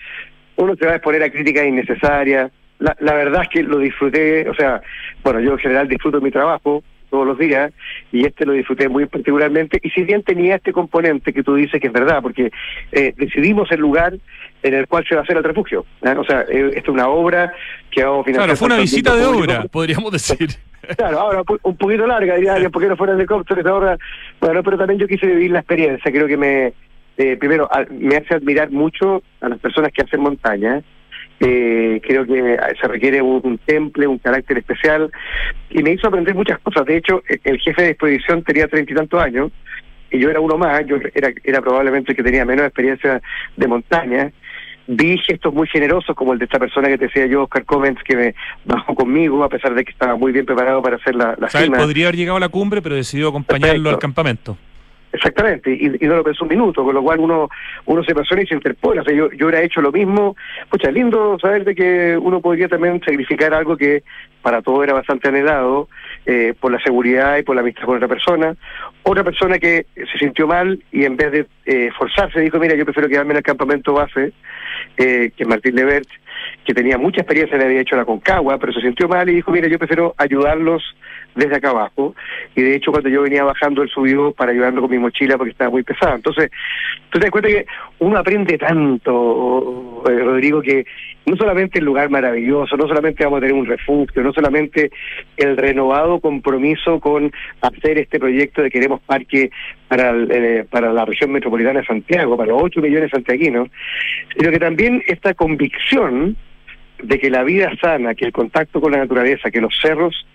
[0.56, 2.50] uno se va a exponer a críticas innecesarias.
[2.78, 4.82] La, la verdad es que lo disfruté, o sea,
[5.22, 6.82] bueno, yo en general disfruto mi trabajo
[7.14, 7.72] todos los días
[8.10, 11.80] y este lo disfruté muy particularmente y si bien tenía este componente que tú dices
[11.80, 12.50] que es verdad porque
[12.90, 14.14] eh, decidimos el lugar
[14.64, 16.16] en el cual se va a hacer el refugio ¿ah?
[16.18, 17.52] o sea eh, esta es una obra
[17.90, 20.48] que vamos a financiar Claro, fue una visita de público obra, podríamos decir.
[20.98, 23.96] Claro, ahora un po- un poquito larga, diría alguien, ¿por qué no fuera helicóptero ahora?
[24.38, 26.74] Bueno, pero también yo quise vivir la experiencia, creo que me,
[27.16, 30.82] eh, primero, a- me hace admirar mucho a las personas que hacen montaña,
[31.40, 35.10] eh, creo que se requiere un, temple, un carácter especial,
[35.70, 38.92] y me hizo aprender muchas cosas, de hecho, el, el jefe de expedición tenía treinta
[38.92, 39.52] y tantos años,
[40.10, 43.20] y yo era uno más, yo era, era probablemente el que tenía menos experiencia
[43.56, 44.30] de montaña,
[44.86, 48.02] vi gestos muy generosos como el de esta persona que te decía yo, Oscar Comens,
[48.04, 51.34] que me bajó conmigo a pesar de que estaba muy bien preparado para hacer la,
[51.38, 51.78] la O sea, él cima.
[51.78, 53.90] podría haber llegado a la cumbre, pero decidió acompañarlo Perfecto.
[53.90, 54.58] al campamento.
[55.14, 57.48] Exactamente, y, no lo pensó un minuto, con lo cual uno
[57.84, 59.02] uno se persona y se interpola.
[59.02, 60.34] O sea, yo, yo hubiera hecho lo mismo.
[60.68, 64.02] Pucha, lindo saber de que uno podría también sacrificar algo que
[64.42, 65.88] para todo era bastante anhelado,
[66.26, 68.56] eh, por la seguridad y por la amistad con otra persona.
[69.04, 72.84] Otra persona que se sintió mal y en vez de eh, forzarse dijo, mira, yo
[72.84, 74.32] prefiero quedarme en el campamento base,
[74.96, 76.08] eh, que Martín Levert,
[76.64, 79.52] que tenía mucha experiencia, le había hecho la Concagua, pero se sintió mal y dijo,
[79.52, 80.82] mira, yo prefiero ayudarlos
[81.34, 82.14] desde acá abajo.
[82.54, 85.52] Y de hecho, cuando yo venía bajando, él subió para ayudarme con mi mochila porque
[85.52, 86.16] estaba muy pesada.
[86.16, 86.50] Entonces,
[87.10, 87.66] tú te das cuenta que
[87.98, 90.84] uno aprende tanto, eh, Rodrigo, que
[91.26, 94.90] no solamente el lugar maravilloso, no solamente vamos a tener un refugio, no solamente
[95.36, 99.50] el renovado compromiso con hacer este proyecto de queremos parque
[99.88, 103.68] para, el, eh, para la región metropolitana de Santiago, para los 8 millones santiaguinos,
[104.36, 106.36] sino que también esta convicción
[107.06, 110.26] de que la vida sana, que el contacto con la naturaleza, que los cerros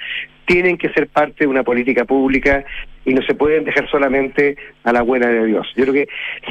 [0.46, 2.64] tienen que ser parte de una política pública
[3.06, 5.68] y no se pueden dejar solamente a la buena de Dios.
[5.76, 6.08] Yo creo que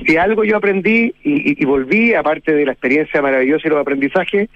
[0.07, 4.48] si algo yo aprendí y, volví, aparte de la experiencia maravillosa y los aprendizajes,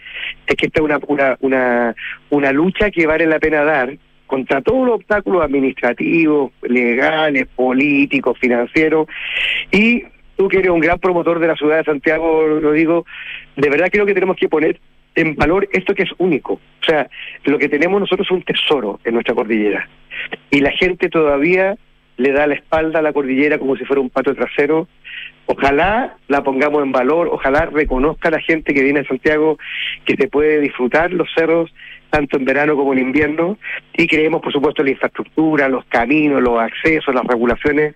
[0.47, 1.95] es que esta es una, una, una,
[2.31, 3.97] una lucha que vale la pena dar
[4.27, 9.07] contra todos los obstáculos administrativos, legales, políticos, financieros,
[9.71, 10.05] y
[10.37, 13.05] tú que eres un gran promotor de la ciudad de Santiago, lo digo,
[13.57, 14.81] de verdad creo que tenemos que poner
[15.15, 16.55] en valor esto que es único.
[16.55, 17.09] O sea,
[17.45, 19.89] lo que tenemos nosotros es un tesoro en nuestra cordillera.
[20.51, 21.77] Y la gente todavía
[22.17, 24.89] le da la espalda a la cordillera como si fuera un pato trasero.
[25.47, 29.59] Ojalá la pongamos en valor, ojalá reconozca la gente que viene a Santiago
[30.05, 31.73] que se puede disfrutar los cerros
[32.11, 33.59] tanto en verano como en invierno
[33.95, 37.95] y creemos por supuesto la infraestructura, los caminos, los accesos, las regulaciones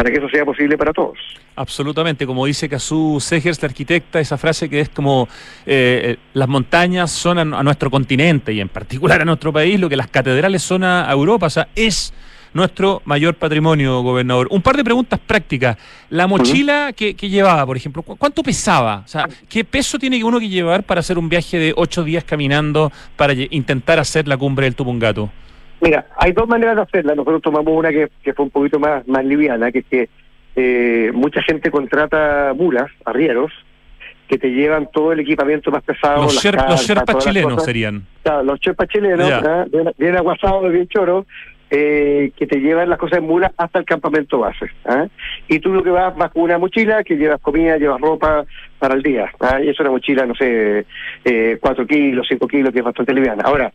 [0.00, 1.18] para que eso sea posible para todos.
[1.56, 5.28] Absolutamente, como dice Kazú Segers, la arquitecta, esa frase que es como
[5.66, 9.78] eh, eh, las montañas son a, a nuestro continente y en particular a nuestro país,
[9.78, 12.14] lo que las catedrales son a, Europa, o sea, es
[12.54, 14.48] nuestro mayor patrimonio, gobernador.
[14.50, 15.76] Un par de preguntas prácticas.
[16.08, 19.02] La mochila que, que llevaba, por ejemplo, ¿cu- ¿cuánto pesaba?
[19.04, 22.24] O sea, ¿qué peso tiene uno que llevar para hacer un viaje de ocho días
[22.24, 25.30] caminando para intentar hacer la cumbre del Tupungato?
[25.80, 27.14] Mira, hay dos maneras de hacerla.
[27.14, 30.08] Nosotros tomamos una que, que fue un poquito más, más liviana, que es que
[30.56, 33.52] eh, mucha gente contrata mulas, arrieros,
[34.28, 36.22] que te llevan todo el equipamiento más pesado.
[36.24, 38.06] Los, sher- carpas, los sherpas chilenos serían.
[38.22, 39.28] Claro, los chepas chilenos,
[39.72, 41.26] bien, bien aguasados, bien choros,
[41.72, 44.66] eh, que te llevan las cosas en mula hasta el campamento base.
[44.84, 45.06] ¿ah?
[45.48, 48.44] Y tú lo que vas, vas con una mochila que llevas comida, llevas ropa
[48.78, 49.30] para el día.
[49.40, 49.60] ¿ah?
[49.60, 50.84] Y es una mochila, no sé,
[51.24, 53.42] eh, 4 kilos, 5 kilos, que es bastante liviana.
[53.44, 53.72] Ahora,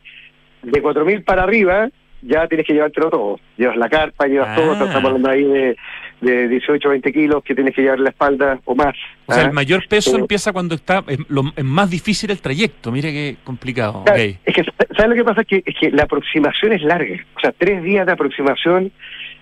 [0.65, 1.89] de 4.000 para arriba,
[2.21, 3.39] ya tienes que llevártelo todo.
[3.57, 4.83] Llevas la carpa, llevas todo, Ah.
[4.85, 5.77] estamos hablando ahí de,
[6.21, 8.95] de 18 20 kilos que tienes que llevar en la espalda o más.
[9.27, 9.47] O sea, ¿ah?
[9.47, 12.91] el mayor peso empieza cuando está es, lo, es más difícil el trayecto.
[12.91, 14.03] Mire qué complicado.
[14.05, 14.21] Claro.
[14.21, 14.63] Es que,
[14.95, 15.41] ¿sabes lo que pasa?
[15.41, 17.15] Es que, es que la aproximación es larga.
[17.35, 18.91] O sea, tres días de aproximación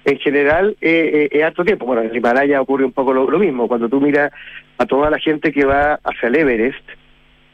[0.05, 1.85] en general eh, eh, es harto tiempo.
[1.85, 3.67] Bueno, en el Himalaya ocurre un poco lo, lo mismo.
[3.67, 4.31] Cuando tú miras
[4.77, 6.83] a toda la gente que va hacia el Everest,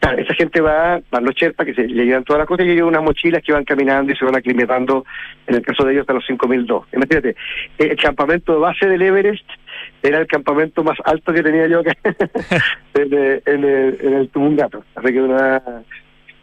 [0.02, 2.90] esa gente va, van los Sherpas, que se le llevan todas las cosas y llevan
[2.90, 5.06] unas mochilas que van caminando y se van aclimatando,
[5.46, 6.88] en el caso de ellos, hasta los 5002.
[6.94, 7.36] Imagínate,
[7.78, 9.46] el campamento de base del Everest
[10.02, 11.94] era el campamento más alto que tenía yo acá
[12.94, 14.30] en, el- en el, en el.
[14.96, 15.62] Así que una,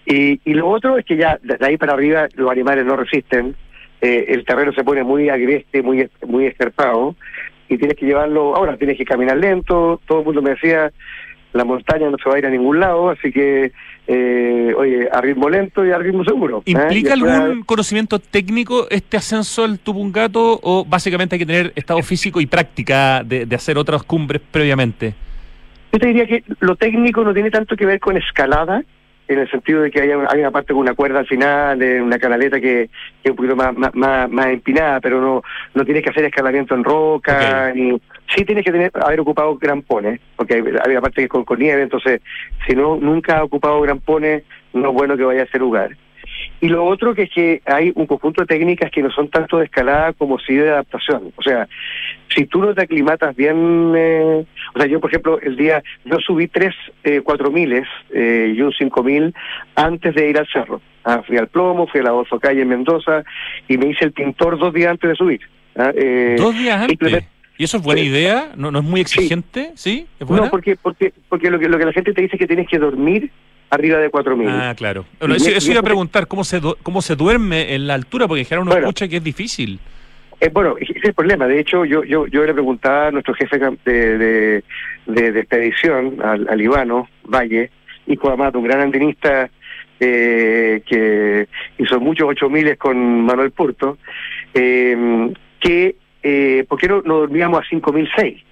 [0.04, 3.56] y, y lo otro es que ya de ahí para arriba los animales no resisten,
[4.00, 7.16] eh, el terreno se pone muy agreste, muy muy escarpado,
[7.68, 10.92] y tienes que llevarlo, ahora tienes que caminar lento, todo el mundo me decía,
[11.56, 13.72] la montaña no se va a ir a ningún lado, así que,
[14.06, 16.62] eh, oye, a ritmo lento y a ritmo seguro.
[16.66, 16.70] ¿eh?
[16.70, 22.40] ¿Implica algún conocimiento técnico este ascenso al Tupungato o básicamente hay que tener estado físico
[22.40, 25.14] y práctica de, de hacer otras cumbres previamente?
[25.92, 28.82] Yo te diría que lo técnico no tiene tanto que ver con escalada,
[29.28, 31.78] en el sentido de que hay una, hay una parte con una cuerda al final,
[31.78, 32.88] de una canaleta que,
[33.22, 35.42] que es un poquito más, más, más, más empinada, pero no,
[35.74, 38.00] no tienes que hacer escalamiento en roca, ni
[38.34, 41.44] sí tienes que tener haber ocupado grampones, porque hay, hay una parte que es con,
[41.44, 42.20] con nieve, entonces
[42.66, 45.96] si no nunca has ocupado grampones, no es bueno que vaya a ese lugar.
[46.60, 49.58] Y lo otro que es que hay un conjunto de técnicas que no son tanto
[49.58, 51.32] de escalada como sí de adaptación.
[51.36, 51.68] O sea,
[52.34, 56.18] si tú no te aclimatas bien, eh, o sea, yo por ejemplo, el día, yo
[56.18, 59.34] subí tres eh, cuatro miles eh, y un cinco mil
[59.74, 60.80] antes de ir al cerro.
[61.04, 63.22] Ah, fui al Plomo, fui a la Adolfo Calle en Mendoza
[63.68, 65.40] y me hice el pintor dos días antes de subir.
[65.76, 67.24] Ah, eh, Dos días antes.
[67.58, 68.52] ¿Y eso es buena idea?
[68.56, 69.70] ¿No, no es muy exigente?
[69.74, 70.06] ¿Sí?
[70.20, 70.44] ¿Es buena?
[70.44, 72.68] No, porque, porque, porque lo, que, lo que la gente te dice es que tienes
[72.68, 73.30] que dormir
[73.70, 74.48] arriba de cuatro mil.
[74.48, 75.04] Ah, claro.
[75.18, 77.86] Bueno, Y- eso, y eso iba a preguntar, ¿cómo se, du- ¿cómo se duerme en
[77.86, 78.28] la altura?
[78.28, 78.86] Porque en general uno Bueno.
[78.88, 79.78] escucha que es difícil.
[80.40, 81.46] Eh, bueno, ese es el problema.
[81.46, 84.64] De hecho, yo yo yo le preguntaba a nuestro jefe de, de,
[85.06, 87.70] de, de expedición, al, al Ivano Valle,
[88.22, 89.48] además de un gran andinista
[89.98, 93.96] eh, que hizo muchos ocho miles con Manuel Porto,
[94.52, 95.96] eh, que
[96.28, 98.42] eh, ¿por qué no, no dormíamos a 5006?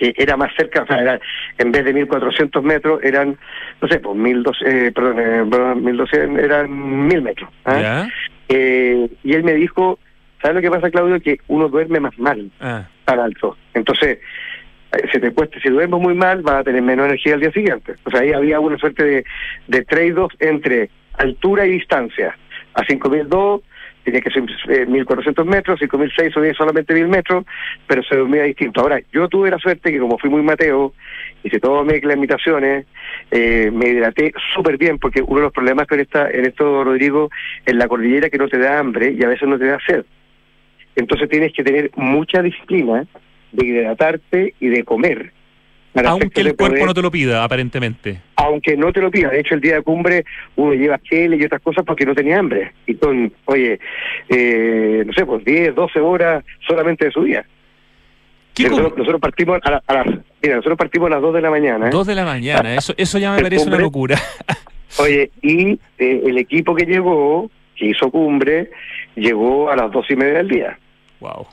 [0.00, 1.20] que era más cerca, o sea, era,
[1.58, 3.36] en vez de 1400 metros eran,
[3.82, 7.50] no sé, pues 1200, eh, perdón, eh, perdón, 1200, eran 1000 metros.
[7.66, 8.08] ¿ah?
[8.48, 9.98] Eh, y él me dijo,
[10.40, 11.20] ¿sabes lo que pasa, Claudio?
[11.20, 13.58] Que uno duerme más mal Ah, alto.
[13.74, 14.20] Entonces,
[14.92, 17.52] eh, se te cuesta, si duermes muy mal, vas a tener menos energía al día
[17.52, 17.96] siguiente.
[18.04, 19.24] O sea, ahí había una suerte de,
[19.66, 20.88] de trade-off entre
[21.18, 22.36] altura y distancia.
[22.72, 23.62] A 5002
[24.04, 27.44] tenía que ser eh, 1400 metros, 5006 subía solamente 1000 metros,
[27.86, 28.80] pero se dormía distinto.
[28.80, 30.94] Ahora, yo tuve la suerte que como fui muy mateo,
[31.42, 32.86] hice todas mis limitaciones,
[33.30, 37.30] eh, me hidraté súper bien, porque uno de los problemas con esta, en esto, Rodrigo,
[37.66, 40.04] en la cordillera que no te da hambre y a veces no te da sed.
[40.96, 43.06] Entonces tienes que tener mucha disciplina
[43.52, 45.32] de hidratarte y de comer.
[45.94, 48.20] Aunque el cuerpo poder- no te lo pida, aparentemente.
[48.36, 49.28] aunque no te lo pida.
[49.30, 50.24] De hecho, el día de cumbre
[50.56, 52.72] uno lleva gel y otras cosas porque no tenía hambre.
[52.86, 53.78] Y con, oye,
[54.28, 57.44] eh, no sé, pues 10, 12 horas solamente de su día.
[58.54, 60.06] ¿Qué Nosotros, nosotros partimos a, la- a las,
[60.42, 61.86] mira, nosotros partimos a las 2 de la mañana.
[61.86, 61.90] ¿eh?
[61.90, 64.18] Dos de la mañana, eso, eso ya me parece una locura.
[64.98, 68.70] Oye, y eh, el equipo que llegó, que hizo cumbre,
[69.14, 70.78] llegó a las dos y media del día.
[71.20, 71.46] wow.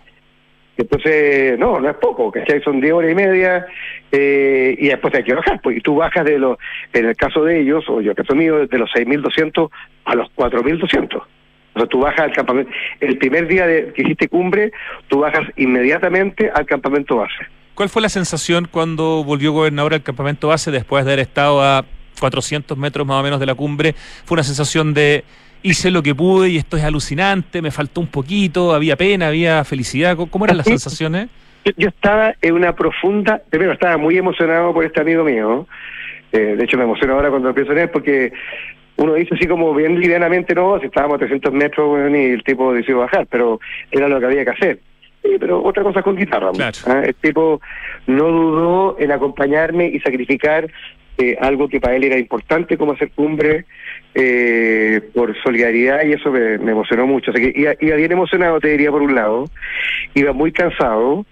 [0.77, 2.61] Entonces, no, no es poco, ¿cachai?
[2.61, 3.65] Son 10 horas y media
[4.11, 6.57] eh, y después hay que bajar, y tú bajas de los,
[6.93, 9.69] en el caso de ellos, o yo, el caso mío, de los 6.200
[10.05, 11.15] a los 4.200.
[11.17, 14.71] O sea, tú bajas al campamento, el primer día de, que hiciste cumbre,
[15.07, 17.47] tú bajas inmediatamente al campamento base.
[17.73, 21.85] ¿Cuál fue la sensación cuando volvió gobernador al campamento base después de haber estado a
[22.19, 23.93] 400 metros más o menos de la cumbre?
[24.25, 25.23] Fue una sensación de
[25.63, 29.63] hice lo que pude y esto es alucinante, me faltó un poquito, había pena, había
[29.63, 30.15] felicidad.
[30.15, 31.27] ¿Cómo- ¿Cómo eran las sensaciones?
[31.65, 35.67] Yo, yo estaba en una profunda, primero estaba muy emocionado por este amigo mío,
[36.31, 38.31] eh, de hecho me emociono ahora cuando pienso en él porque
[38.97, 42.43] uno dice así como bien livianamente, no, si estábamos a 300 metros bueno, y el
[42.43, 43.59] tipo decidió bajar, pero
[43.91, 44.79] era lo que había que hacer.
[45.23, 46.51] Sí, pero otra cosa con guitarra.
[46.51, 46.77] Claro.
[46.87, 47.01] ¿ah?
[47.05, 47.59] El tipo
[48.07, 50.71] no dudó en acompañarme y sacrificar
[51.17, 53.65] eh, algo que para él era importante como hacer cumbre
[54.15, 57.31] eh, por solidaridad y eso me, me emocionó mucho.
[57.31, 59.45] Así que iba, iba bien emocionado, te diría por un lado,
[60.15, 61.25] iba muy cansado.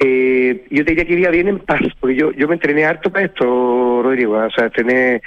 [0.00, 3.10] Eh, yo te diría que iba bien en paz, porque yo yo me entrené harto
[3.10, 4.36] para esto, Rodrigo.
[4.38, 4.46] ¿ah?
[4.46, 5.20] O sea, entrené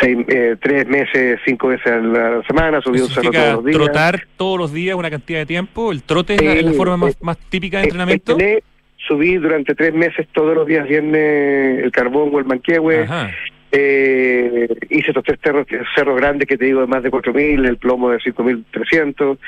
[0.00, 3.76] seis, eh, tres meses, cinco veces a la semana, subí un cerro todos los días.
[3.78, 5.90] trotar todos los días una cantidad de tiempo.
[5.90, 8.32] El trote es, la, es la Sí, forma más, más típica de Eh, entrenamiento.
[8.32, 8.62] entrené,
[9.08, 13.02] subí durante tres meses todos los días viernes el carbón o el manquehue.
[13.02, 13.30] Ajá.
[13.74, 18.10] Eh, hice estos tres cerros, grandes que te digo de más de 4.000, el plomo
[18.10, 19.38] de 5.300.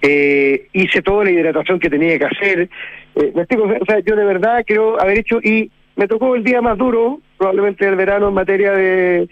[0.00, 2.68] Eh, hice toda la hidratación que tenía que hacer.
[3.16, 6.78] Eh, o sea, yo de verdad creo haber hecho y me tocó el día más
[6.78, 9.28] duro, probablemente del verano en materia de...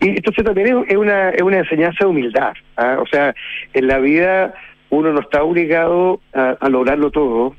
[0.00, 2.52] Y entonces también es- una, es una enseñanza de humildad.
[2.76, 2.98] ¿ah?
[3.00, 3.32] O sea,
[3.72, 4.52] en la vida
[4.88, 7.54] uno no está obligado a, lograrlo todo,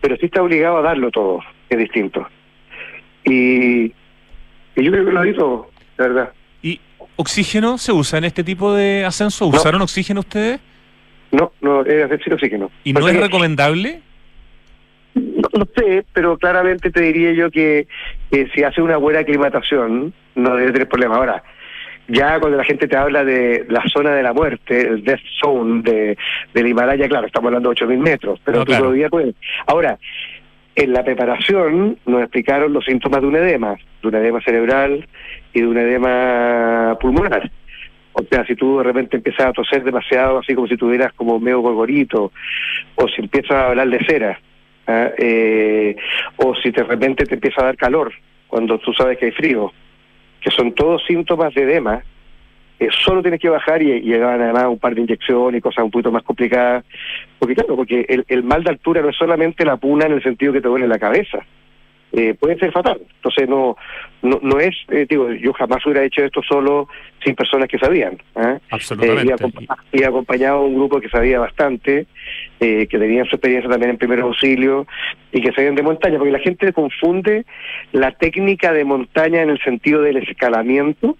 [0.00, 2.24] pero sí está obligado a darlo todo, es distinto.
[3.24, 3.92] Y,
[4.76, 6.32] y yo creo que lo di todo, la verdad.
[6.62, 6.80] ¿Y
[7.16, 9.46] oxígeno se usa en este tipo de ascenso?
[9.50, 9.56] No.
[9.56, 10.60] ¿Usaron oxígeno ustedes?
[11.30, 12.70] No, no, hacer sin oxígeno.
[12.84, 14.02] ¿Y no es recomendable?
[15.14, 17.86] No, no sé, pero claramente te diría yo que,
[18.30, 21.16] que si hace una buena aclimatación, no debe tener problema.
[21.16, 21.42] Ahora,
[22.08, 25.82] ya cuando la gente te habla de la zona de la muerte, el death zone
[25.82, 26.18] de,
[26.52, 28.84] del Himalaya, claro, estamos hablando de 8.000 metros, pero No, tú claro.
[28.84, 29.34] todavía puedes.
[29.66, 29.98] Ahora,
[30.74, 35.06] en la preparación nos explicaron los síntomas de un edema, de un edema cerebral
[35.52, 37.50] y de un edema pulmonar.
[38.14, 41.38] O sea, si tú de repente empiezas a toser demasiado, así como si tuvieras como
[41.38, 42.32] medio gorgorito,
[42.94, 44.40] o si empiezas a hablar de cera,
[44.86, 45.10] ¿ah?
[45.16, 45.96] Eh,
[46.36, 48.12] o si de repente te empieza a dar calor
[48.48, 49.72] cuando tú sabes que hay frío,
[50.40, 52.02] que son todos síntomas de edema,
[52.80, 55.84] eh, solo tienes que bajar y, y llegar además un par de inyecciones y cosas
[55.84, 56.84] un poquito más complicadas,
[57.38, 60.22] porque claro, porque el, el mal de altura no es solamente la puna en el
[60.22, 61.38] sentido que te duele la cabeza,
[62.14, 63.00] eh, puede ser fatal.
[63.16, 63.76] Entonces no
[64.20, 66.86] no, no es, eh, digo, yo jamás hubiera hecho esto solo
[67.24, 68.18] sin personas que sabían.
[68.36, 68.58] ¿ah?
[68.70, 69.22] Absolutamente.
[69.22, 72.06] Eh, y, acompa- y acompañado a un grupo que sabía bastante,
[72.60, 74.86] eh, que tenían su experiencia también en primer auxilio
[75.32, 77.46] y que sabían de montaña, porque la gente confunde
[77.92, 81.16] la técnica de montaña en el sentido del escalamiento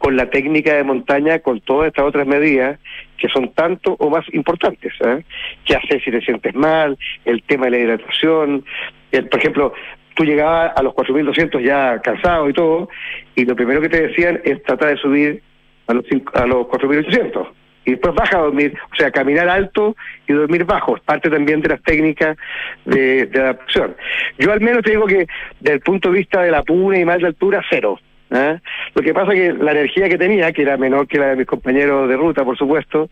[0.00, 2.80] con la técnica de montaña con todas estas otras medidas
[3.18, 4.94] que son tanto o más importantes.
[5.04, 5.22] ¿eh?
[5.66, 6.96] ¿Qué hacer si te sientes mal?
[7.26, 8.64] El tema de la hidratación.
[9.12, 9.74] El, por ejemplo,
[10.14, 12.88] tú llegabas a los 4.200 ya cansado y todo,
[13.34, 15.42] y lo primero que te decían es tratar de subir
[15.86, 17.48] a los, a los 4.800.
[17.84, 21.60] Y después baja a dormir, o sea, caminar alto y dormir bajo, es parte también
[21.60, 22.38] de las técnicas
[22.86, 23.96] de, de adaptación.
[24.38, 25.26] Yo al menos te digo que
[25.60, 27.98] desde el punto de vista de la puna y mal de altura, cero.
[28.30, 28.56] ¿Ah?
[28.94, 31.46] Lo que pasa que la energía que tenía, que era menor que la de mis
[31.46, 33.08] compañeros de ruta, por supuesto,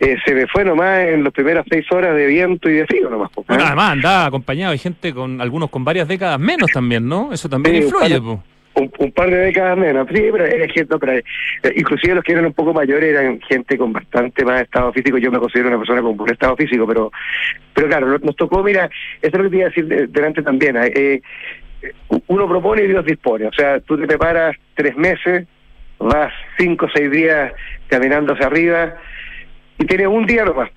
[0.00, 3.10] eh, se me fue nomás en las primeras seis horas de viento y de frío
[3.10, 3.30] nomás.
[3.36, 3.42] ¿ah?
[3.46, 7.32] Bueno, además andaba acompañado de gente con algunos con varias décadas menos también, ¿no?
[7.32, 8.42] Eso también Sí, influye, po.
[8.74, 11.24] un, un par de décadas menos, sí, pero era gente, no, pero, eh,
[11.74, 15.32] inclusive los que eran un poco mayores eran gente con bastante más estado físico, yo
[15.32, 17.10] me considero una persona con buen estado físico, pero
[17.74, 18.88] pero claro, nos- tocó, mira,
[19.20, 21.22] eso es lo que te iba a decir de- delante también, eh, eh,
[22.28, 25.46] uno propone y Dios dispone, o sea, tú te preparas tres meses,
[25.98, 27.52] vas cinco o seis días
[27.88, 28.94] caminando hacia arriba
[29.78, 30.70] y tienes un día nomás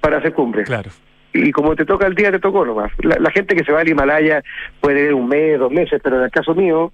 [0.00, 0.90] para hacer cumbre Claro.
[1.32, 2.90] y como te toca el día, te tocó nomás.
[3.02, 4.42] La, la gente que se va al Himalaya
[4.80, 6.92] puede ir un mes, dos meses, pero en el caso mío,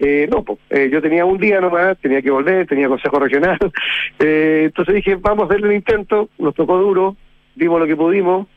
[0.00, 0.58] eh, no, po.
[0.70, 3.58] Eh, yo tenía un día nomás, tenía que volver, tenía consejo regional.
[4.20, 7.16] Eh, entonces dije, vamos a hacerle un intento, nos tocó duro,
[7.54, 8.48] dimos lo que pudimos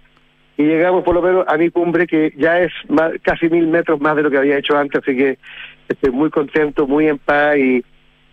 [0.57, 3.99] y llegamos por lo menos a mi cumbre, que ya es más- casi mil metros
[4.01, 5.37] más de lo que había hecho antes, así que
[5.87, 7.83] estoy muy contento, muy en paz y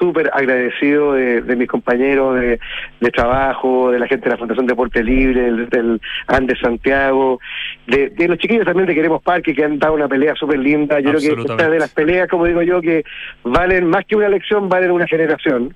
[0.00, 2.60] súper agradecido de, de mis compañeros de,
[3.00, 7.40] de trabajo, de la gente de la Fundación Deporte Libre, del, del Andes Santiago,
[7.88, 11.00] de, de los chiquillos también de Queremos Parque, que han dado una pelea súper linda.
[11.00, 13.02] Yo creo que esta de las peleas, como digo yo, que
[13.42, 15.74] valen más que una elección, valen una generación.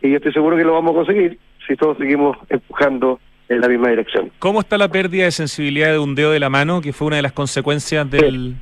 [0.00, 3.20] Y yo estoy seguro que lo vamos a conseguir si todos seguimos empujando
[3.50, 4.30] en la misma dirección.
[4.38, 7.16] ¿Cómo está la pérdida de sensibilidad de un dedo de la mano, que fue una
[7.16, 8.54] de las consecuencias del...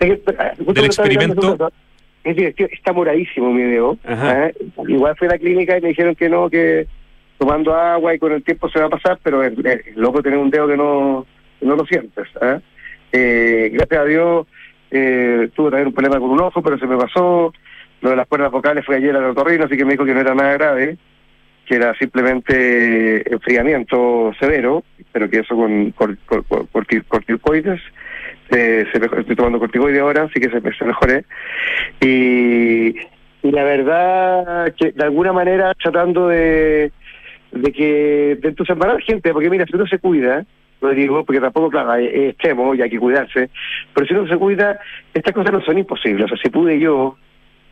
[0.00, 1.70] Es que, eh, justo Del experimento.
[2.24, 3.96] Es decir, está moradísimo mi dedo.
[4.04, 4.52] ¿eh?
[4.88, 6.88] Igual fui a la clínica y me dijeron que no, que
[7.38, 10.38] tomando agua y con el tiempo se va a pasar, pero es, es loco tener
[10.38, 11.26] un dedo que no,
[11.60, 12.26] que no lo sientes.
[12.40, 12.60] ¿eh?
[13.12, 14.46] Eh, gracias a Dios
[14.90, 17.52] eh, tuve también un problema con un ojo, pero se me pasó.
[18.00, 20.20] Lo de las cuerdas vocales fue ayer al otorrino, así que me dijo que no
[20.20, 20.96] era nada grave,
[21.66, 27.80] que era simplemente enfriamiento severo, pero que eso con cor- cor- cor- corti- corticoides
[28.50, 31.24] eh, se estoy tomando corticoides ahora, así que se, se mejoré.
[32.00, 32.96] Y,
[33.42, 36.92] y la verdad que de alguna manera tratando de,
[37.52, 40.44] de que de entusiasmar gente, porque mira, si uno se cuida,
[40.80, 43.50] Rodrigo, porque tampoco, claro, es extremo y hay que cuidarse,
[43.94, 44.78] pero si uno se cuida,
[45.14, 46.26] estas cosas no son imposibles.
[46.26, 47.16] O sea, si pude yo,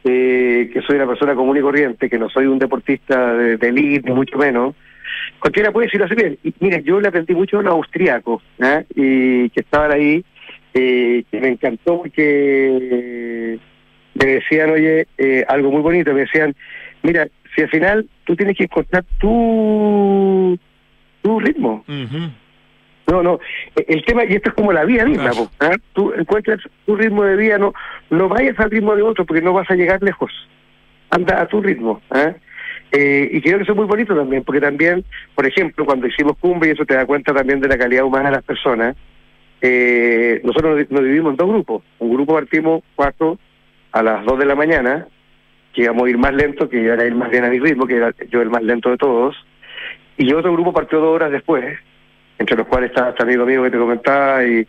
[0.05, 3.69] eh, que soy una persona común y corriente, que no soy un deportista de, de
[3.69, 4.75] elite, ni mucho menos,
[5.39, 6.39] cualquiera puede decirlo así bien.
[6.43, 8.83] Y mira, yo le aprendí mucho a los austriacos, ¿ah?
[8.95, 10.25] y que estaban ahí,
[10.75, 13.59] eh, que me encantó porque
[14.15, 16.55] me decían, oye, eh, algo muy bonito, me decían,
[17.03, 20.59] mira, si al final tú tienes que encontrar tu,
[21.23, 21.85] tu ritmo.
[21.89, 22.31] Ujú.
[23.07, 23.39] No, no,
[23.77, 25.45] e- el tema, y esto es como la vida misma, Claro.
[25.47, 25.77] po, ¿ah?
[25.93, 27.75] tú encuentras tu ritmo de vida, no
[28.11, 30.33] no vayas al ritmo de otro porque no vas a llegar lejos,
[31.11, 32.01] anda a tu ritmo.
[32.11, 32.33] ¿ah?
[32.93, 36.37] Eh, y creo que eso es muy bonito también, porque también, por ejemplo, cuando hicimos
[36.39, 38.97] cumbre, y eso te da cuenta también de la calidad humana de las personas,
[39.61, 41.83] eh, nosotros nos, dividimos en dos grupos.
[41.99, 43.39] Un grupo partimos cuatro
[43.93, 45.09] a las dos de la mañana,
[45.73, 47.87] que íbamos a ir más lento, que iban a ir más bien a mi ritmo,
[47.87, 49.35] que era yo el más lento de todos,
[50.17, 51.77] y otro grupo partió dos horas después,
[52.39, 54.67] entre los cuales está este amigo mío que te comentaba y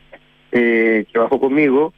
[0.51, 1.93] eh, que bajó conmigo,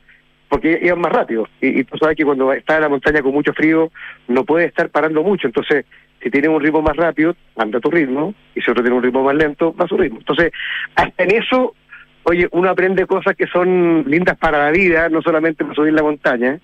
[0.50, 1.48] porque iban más rápido.
[1.62, 3.92] Y, y tú sabes que cuando está en la montaña con mucho frío,
[4.28, 5.48] no puede estar parando mucho.
[5.48, 5.86] Entonces,
[6.22, 9.24] si tiene un ritmo más rápido, anda tu ritmo, y si otro tiene un ritmo
[9.24, 10.20] más lento, va su ritmo.
[10.20, 10.52] Entonces,
[10.96, 11.76] hasta en eso,
[12.24, 16.04] oye, uno aprende cosas que son lindas para la vida, no solamente para subir la
[16.04, 16.60] montaña.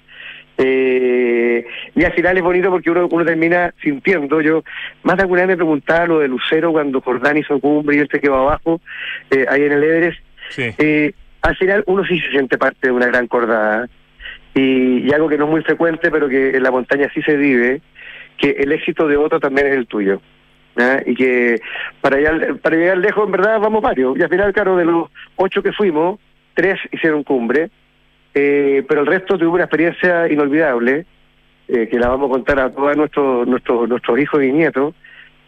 [0.58, 4.64] Y al final es bonito porque uno, uno termina sintiendo, yo
[5.04, 8.10] más de alguna vez me preguntaba lo de Lucero cuando Jordán hizo cumbre y él
[8.12, 8.80] se quedó abajo,
[9.32, 10.64] eh, ahí en el Everest, Sí.
[10.78, 13.88] eh, al final uno sí se siente parte de una gran cordada
[14.54, 17.36] y, y algo que no es muy frecuente pero que en la montaña sí se
[17.36, 17.82] vive,
[18.38, 20.22] que el éxito de otro también es el tuyo.
[21.06, 21.60] Y que
[22.02, 24.18] para llegar, para llegar lejos en verdad vamos varios.
[24.18, 26.20] Y al final, claro, de los ocho que fuimos,
[26.56, 27.70] tres hicieron cumbre,
[28.34, 31.06] eh, pero el resto tuvo una experiencia inolvidable,
[31.68, 34.94] eh, que la vamos a contar a todos nuestros, nuestros, nuestros hijos y nietos,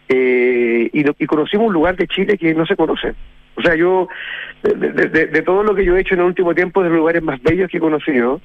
[0.08, 3.14] eh, y, no- y conocimos un lugar de Chile que no se conoce.
[3.56, 4.08] O sea, yo,
[4.62, 4.76] de,
[5.26, 7.42] de- todo lo que yo he hecho en el último tiempo, de los lugares más
[7.42, 8.40] bellos que he conocido,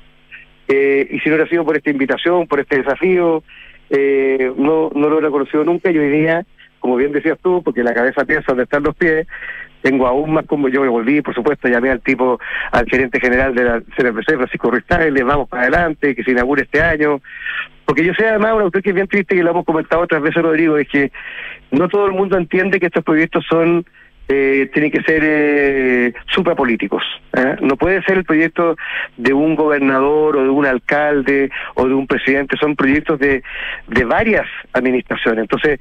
[0.68, 3.44] eh, y si no hubiera sido por esta invitación, por este desafío,
[3.90, 6.46] eh, no, no lo hubiera conocido nunca, y hoy día,
[6.80, 9.28] como bien decías tú, porque la cabeza piensa donde están los pies,
[9.82, 12.40] tengo aún más como yo me volví, por supuesto, llamé al tipo,
[12.72, 16.64] al gerente general de la CNPC, Francisco Ruiz le vamos para adelante, que se inaugure
[16.64, 17.22] este año,
[17.86, 20.22] porque yo sé además un autor que es bien triste, que lo hemos comentado otras
[20.22, 21.12] veces, Rodrigo, es que
[21.72, 23.86] no todo el mundo entiende que estos proyectos son
[24.28, 27.04] eh, tienen que ser eh, suprapolíticos.
[27.36, 27.56] ¿eh?
[27.62, 28.76] No puede ser el proyecto
[29.18, 33.44] de un gobernador o de un alcalde o de un presidente, son proyectos de,
[33.88, 35.42] de varias administraciones.
[35.44, 35.80] Entonces,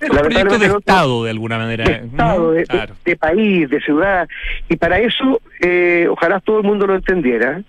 [0.00, 1.84] Es un proyecto de Estado, de alguna manera.
[1.84, 2.94] de Estado, de, de- Claro.
[3.04, 4.28] de país, de ciudad.
[4.68, 7.60] Y para eso, eh, ojalá todo el mundo lo entendiera.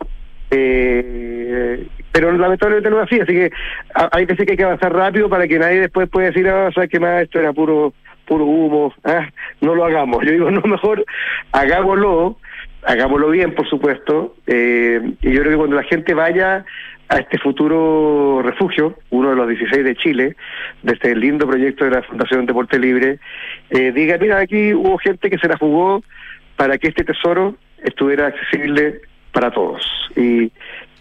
[0.52, 3.52] Eh, pero lamentablemente no es así, así que
[3.94, 6.90] hay veces que hay que avanzar rápido para que nadie después pueda decir, ah, ¿sabes
[6.90, 7.24] qué más?
[7.24, 7.94] Esto era puro
[8.26, 9.30] puro humo, ah,
[9.62, 10.24] no lo hagamos.
[10.26, 11.06] Yo digo, no, mejor
[11.52, 12.38] hagámoslo,
[12.84, 16.66] hagámoslo bien, por supuesto, eh, y yo creo que cuando la gente vaya
[17.08, 20.36] a este futuro refugio, uno de los 16 de Chile,
[20.82, 23.20] de este lindo proyecto de la Fundación Deporte Libre,
[23.70, 26.04] eh, diga, mira, aquí hubo gente que se la jugó
[26.56, 29.02] para que este tesoro estuviera accesible
[29.32, 29.86] para todos.
[30.16, 30.52] Y,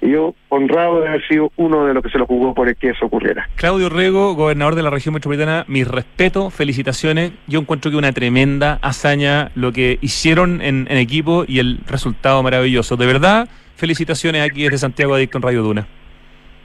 [0.04, 2.76] y yo, honrado de haber sido uno de los que se lo jugó por el
[2.76, 3.48] que eso ocurriera.
[3.54, 7.32] Claudio Rego, gobernador de la región metropolitana, mis respetos, felicitaciones.
[7.46, 12.42] Yo encuentro que una tremenda hazaña lo que hicieron en, en equipo y el resultado
[12.42, 12.98] maravilloso.
[12.98, 15.86] De verdad, felicitaciones aquí desde Santiago Adicto en Radio Duna.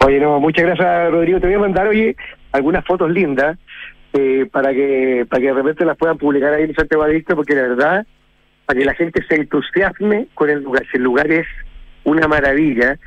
[0.06, 1.40] Oye, no, muchas gracias, Rodrigo.
[1.40, 2.18] Te voy a mandar, oye,
[2.52, 3.58] algunas fotos lindas
[4.12, 7.56] eh, para que para que de repente las puedan publicar ahí en Santiago Adicto, porque
[7.56, 8.06] la verdad,
[8.66, 10.84] para que la gente se entusiasme con el lugar.
[10.92, 11.48] Si el lugar es
[12.10, 12.98] una maravilla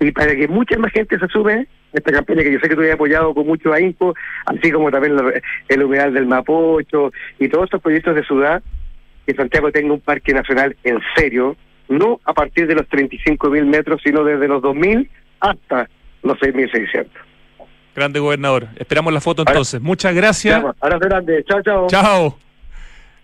[0.00, 2.82] y para que mucha más gente se sume esta campaña que yo sé que tú
[2.82, 4.14] has apoyado con mucho ahínco,
[4.46, 5.32] así como también la-
[5.68, 8.62] el humedal del Mapocho y todos estos proyectos de ciudad,
[9.26, 11.56] que Santiago tenga un parque nacional en serio,
[11.88, 15.08] no a partir de los 35 mil metros, sino desde los 2.000
[15.40, 15.88] hasta
[16.22, 17.06] los 6.600.
[17.96, 18.68] Grande gobernador.
[18.76, 19.80] Esperamos la foto Ahora- entonces.
[19.80, 20.62] Muchas gracias.
[20.80, 21.86] Ahora grande, chao, chao.
[21.88, 22.38] Chao.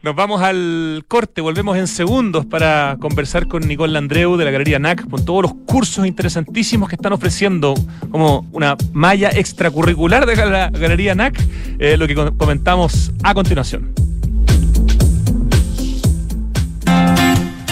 [0.05, 4.79] Nos vamos al corte, volvemos en segundos para conversar con Nicole Landreu de la Galería
[4.79, 7.73] NAC con todos los cursos interesantísimos que están ofreciendo
[8.11, 11.43] como una malla extracurricular de la Galería NAC,
[11.79, 13.95] eh, lo que com- comentamos a continuación.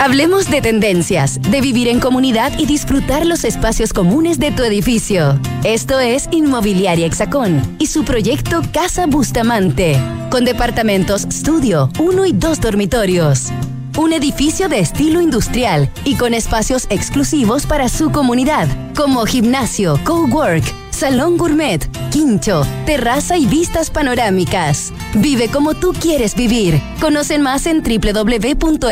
[0.03, 5.39] Hablemos de tendencias, de vivir en comunidad y disfrutar los espacios comunes de tu edificio.
[5.63, 9.97] Esto es Inmobiliaria Hexacón y su proyecto Casa Bustamante,
[10.29, 13.53] con departamentos estudio, uno y dos dormitorios.
[13.97, 20.64] Un edificio de estilo industrial y con espacios exclusivos para su comunidad, como gimnasio, cowork,
[20.90, 24.93] Salón Gourmet, Quincho, terraza y vistas panorámicas.
[25.14, 26.80] Vive como tú quieres vivir.
[27.01, 28.82] Conocen más en www.exacon.cl.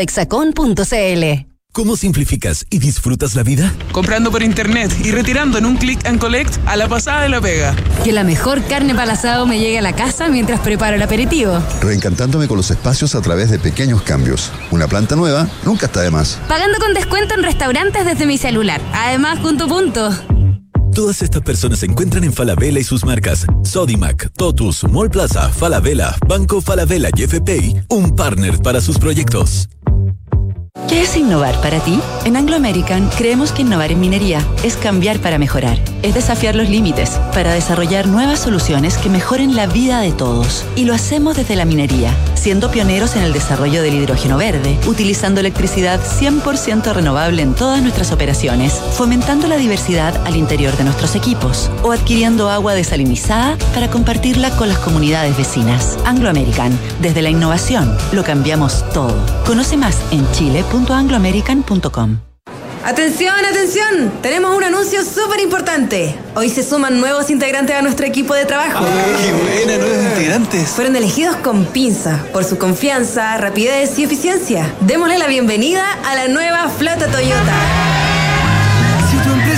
[1.73, 3.73] ¿Cómo simplificas y disfrutas la vida?
[3.93, 7.41] Comprando por internet y retirando en un click and collect a la pasada de la
[7.41, 7.77] pega.
[8.03, 11.03] Que la mejor carne para el asado me llegue a la casa mientras preparo el
[11.03, 11.62] aperitivo.
[11.81, 14.51] Reencantándome con los espacios a través de pequeños cambios.
[14.73, 16.41] Una planta nueva nunca está de más.
[16.49, 18.81] Pagando con descuento en restaurantes desde mi celular.
[18.93, 20.11] Además, punto punto.
[20.93, 26.16] Todas estas personas se encuentran en Falabella y sus marcas Sodimac, Totus, Mall Plaza, Falabella,
[26.27, 29.68] Banco Falabella y FPI, un partner para sus proyectos.
[30.91, 32.01] ¿Qué es innovar para ti?
[32.24, 36.68] En Anglo American creemos que innovar en minería es cambiar para mejorar, es desafiar los
[36.68, 40.64] límites para desarrollar nuevas soluciones que mejoren la vida de todos.
[40.74, 45.41] Y lo hacemos desde la minería, siendo pioneros en el desarrollo del hidrógeno verde, utilizando
[45.41, 51.70] electricidad 100% renovable en todas nuestras operaciones, fomentando la diversidad al interior de nuestros equipos
[51.82, 55.99] o adquiriendo agua desalinizada para compartirla con las comunidades vecinas.
[56.07, 59.14] Anglo American, desde la innovación, lo cambiamos todo.
[59.45, 62.30] Conoce más en chile.angloamerican.com.
[62.83, 66.14] Atención, atención, tenemos un anuncio súper importante.
[66.35, 68.87] Hoy se suman nuevos integrantes a nuestro equipo de trabajo.
[68.87, 70.68] ¡Qué buena, nuevos integrantes!
[70.70, 74.74] Fueron elegidos con pinza por su confianza, rapidez y eficiencia.
[74.81, 77.89] Démosle la bienvenida a la nueva flota Toyota.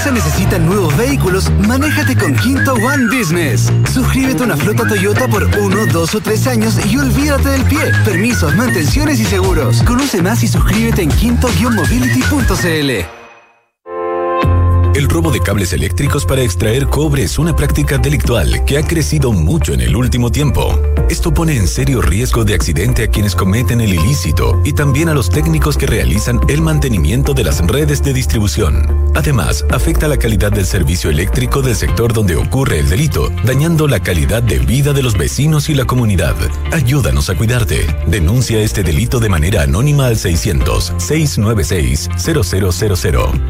[0.05, 3.73] Empresa necesita nuevos vehículos, manéjate con Quinto One Business.
[3.93, 7.93] Suscríbete a una flota Toyota por uno, dos o tres años y olvídate del pie.
[8.05, 9.81] Permisos, mantenciones y seguros.
[9.85, 13.22] Conoce más y suscríbete en quinto-mobility.cl.
[14.95, 19.33] El robo de cables eléctricos para extraer cobre es una práctica delictual que ha crecido
[19.33, 20.79] mucho en el último tiempo.
[21.09, 25.15] Esto pone en serio riesgo de accidente a quienes cometen el ilícito y también a
[25.15, 29.11] los técnicos que realizan el mantenimiento de las redes de distribución.
[29.15, 34.01] Además, afecta la calidad del servicio eléctrico del sector donde ocurre el delito, dañando la
[34.01, 36.37] calidad de vida de los vecinos y la comunidad.
[36.71, 37.87] Ayúdanos a cuidarte.
[38.07, 43.41] Denuncia este delito de manera anónima al 600 696 0000.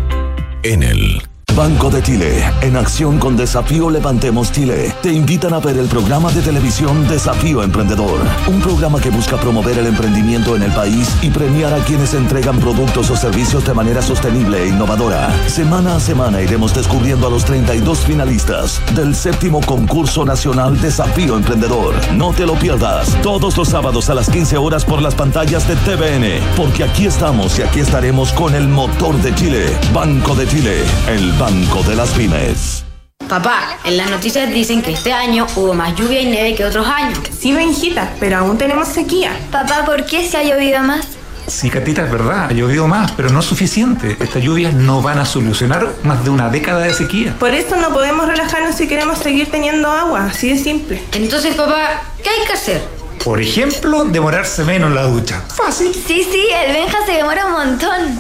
[0.63, 1.32] Enel.
[1.57, 6.33] Banco de Chile, en acción con Desafío Levantemos Chile, te invitan a ver el programa
[6.33, 11.29] de televisión Desafío Emprendedor, un programa que busca promover el emprendimiento en el país y
[11.31, 15.31] premiar a quienes entregan productos o servicios de manera sostenible e innovadora.
[15.47, 21.95] Semana a semana iremos descubriendo a los 32 finalistas del séptimo concurso nacional Desafío Emprendedor.
[22.15, 25.77] No te lo pierdas, todos los sábados a las 15 horas por las pantallas de
[25.77, 30.85] TVN, porque aquí estamos y aquí estaremos con el motor de Chile, Banco de Chile,
[31.09, 32.85] el Banco de las Pymes.
[33.29, 36.87] Papá, en las noticias dicen que este año hubo más lluvia y nieve que otros
[36.87, 37.19] años.
[37.37, 39.33] Sí, Benjita, pero aún tenemos sequía.
[39.51, 41.05] Papá, ¿por qué se ha llovido más?
[41.49, 44.17] Sí, Catita, es verdad, ha llovido más, pero no es suficiente.
[44.21, 47.35] Estas lluvias no van a solucionar más de una década de sequía.
[47.41, 51.03] Por eso no podemos relajarnos si queremos seguir teniendo agua, así de simple.
[51.11, 52.83] Entonces, papá, ¿qué hay que hacer?
[53.25, 55.43] Por ejemplo, demorarse menos en la ducha.
[55.43, 55.95] Fácil.
[55.95, 58.19] Sí, sí, el Benja se demora un montón.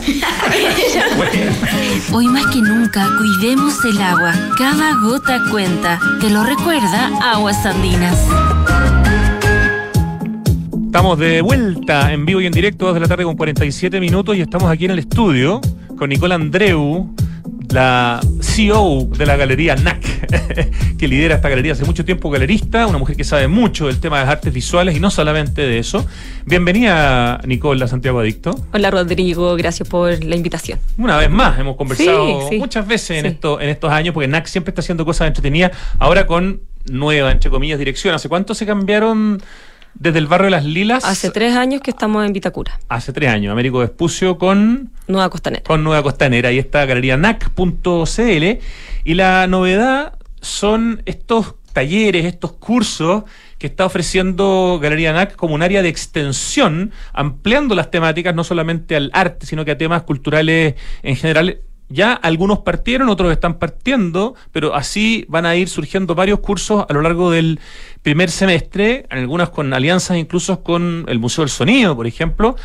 [2.12, 4.32] Hoy más que nunca, cuidemos el agua.
[4.56, 5.98] Cada gota cuenta.
[6.20, 8.16] Te lo recuerda Aguas Andinas.
[10.86, 14.36] Estamos de vuelta en vivo y en directo, 2 de la tarde con 47 minutos
[14.36, 15.60] y estamos aquí en el estudio
[15.98, 17.12] con Nicole Andreu,
[17.72, 20.00] la CEO de la galería NAC,
[20.98, 24.18] que lidera esta galería hace mucho tiempo, galerista, una mujer que sabe mucho del tema
[24.18, 26.06] de las artes visuales y no solamente de eso.
[26.44, 28.54] Bienvenida, Nicole, a Santiago Adicto.
[28.72, 30.78] Hola, Rodrigo, gracias por la invitación.
[30.98, 32.58] Una vez más, hemos conversado Sí, sí.
[32.58, 33.28] muchas veces en, Sí.
[33.28, 36.60] esto, en estos años, porque NAC siempre está haciendo cosas entretenidas, ahora con
[36.90, 38.14] nueva, entre comillas, dirección.
[38.14, 39.40] ¿Hace cuánto se cambiaron
[39.94, 41.04] desde el barrio de Las Lilas?
[41.04, 45.64] Hace tres años que estamos en Vitacura, Hace tres años, Américo Vespucio con Nueva Costanera.
[45.64, 48.58] con Nueva Costanera y esta galería nac.cl
[49.04, 53.24] y la novedad son estos talleres, estos cursos
[53.58, 58.96] que está ofreciendo Galería NAC como un área de extensión, ampliando las temáticas no solamente
[58.96, 61.60] al arte, sino que a temas culturales en general.
[61.88, 66.92] Ya algunos partieron, otros están partiendo, pero así van a ir surgiendo varios cursos a
[66.92, 67.60] lo largo del
[68.02, 72.56] primer semestre, algunas con alianzas incluso con el Museo del Sonido, por ejemplo.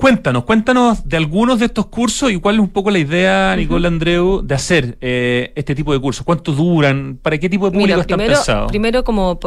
[0.00, 3.86] Cuéntanos, cuéntanos de algunos de estos cursos y cuál es un poco la idea, Nicole
[3.86, 6.24] Andreu, de hacer eh, este tipo de cursos.
[6.24, 7.18] ¿Cuánto duran?
[7.20, 8.70] ¿Para qué tipo de público Mira, están primero, pensados?
[8.70, 9.38] primero como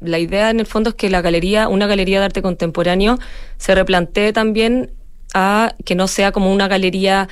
[0.00, 3.18] la idea en el fondo es que la galería, una galería de arte contemporáneo,
[3.56, 4.90] se replantee también
[5.32, 7.30] a que no sea como una galería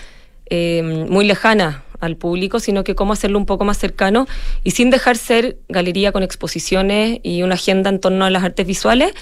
[0.50, 4.26] eh, muy lejana al público, sino que cómo hacerlo un poco más cercano
[4.64, 8.66] y sin dejar ser galería con exposiciones y una agenda en torno a las artes
[8.66, 9.12] visuales,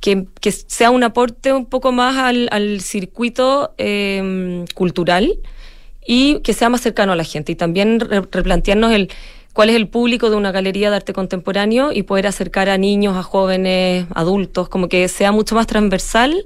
[0.00, 5.38] que, que sea un aporte un poco más al, al circuito eh, cultural
[6.04, 7.52] y que sea más cercano a la gente.
[7.52, 9.10] Y también re- replantearnos el
[9.52, 13.16] cuál es el público de una galería de arte contemporáneo y poder acercar a niños,
[13.16, 16.44] a jóvenes, adultos, como que sea mucho más transversal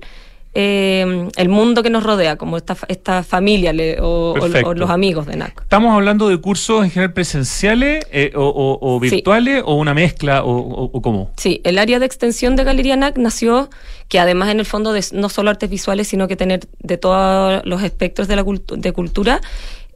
[0.58, 4.70] eh, el mundo que nos rodea, como esta, esta familia le- o, o- Perfecto.
[4.70, 5.60] o los amigos de NAC.
[5.60, 9.10] ¿Estamos hablando de cursos en general presenciales eh, o, o- o Sí.
[9.10, 11.30] virtuales o una mezcla o, cómo?
[11.36, 13.68] Sí, el área de extensión de Galería NAC nació,
[14.08, 17.60] que además en el fondo de no solo artes visuales, sino que tener de todos
[17.66, 19.42] los espectros de la cultu- de cultura,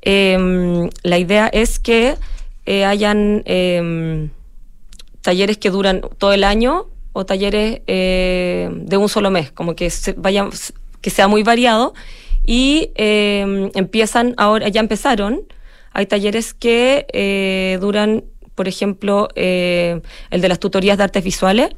[0.02, 2.16] eh, la idea es que
[2.66, 4.28] eh, hayan eh,
[5.22, 9.90] talleres que duran todo el año o talleres eh, de un solo mes, como que
[9.90, 10.50] se vayan,
[11.00, 11.94] que sea muy variado
[12.44, 15.42] y eh, empiezan ahora, ya empezaron,
[15.92, 20.00] hay talleres que eh, duran, por ejemplo, eh,
[20.30, 21.70] el de las tutorías de artes visuales,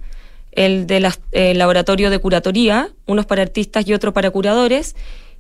[0.53, 1.07] el del
[1.59, 4.97] laboratorio de curatoría, unos para artistas y otro para curadores,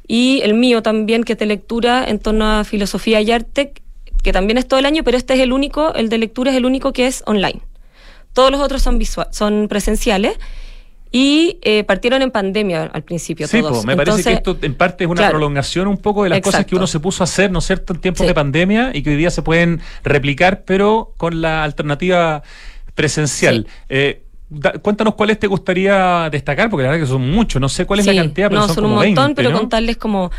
[0.08, 3.72] y el mío también, que es de lectura en torno a filosofía y arte,
[4.22, 6.56] que también es todo el año, pero este es el único, el de lectura es
[6.56, 7.60] el único que es online.
[8.32, 10.38] Todos los otros son, visua- son presenciales
[11.10, 13.80] y eh, partieron en pandemia al principio Sí, todos.
[13.80, 15.32] po, me parece que esto en parte es una claro.
[15.32, 17.92] prolongación un poco de las cosas que uno se puso a hacer, ¿no es cierto?,
[17.92, 18.26] en tiempos Sí.
[18.28, 22.42] de pandemia y que hoy día se pueden replicar, pero con la alternativa
[22.94, 23.66] presencial.
[23.90, 27.84] Eh, da- cuéntanos cuáles te gustaría destacar, porque la verdad que son muchos, no sé
[27.84, 29.58] cuál es Sí, la cantidad, pero no, son, un como montón, 20, pero ¿no?
[29.58, 30.30] contarles como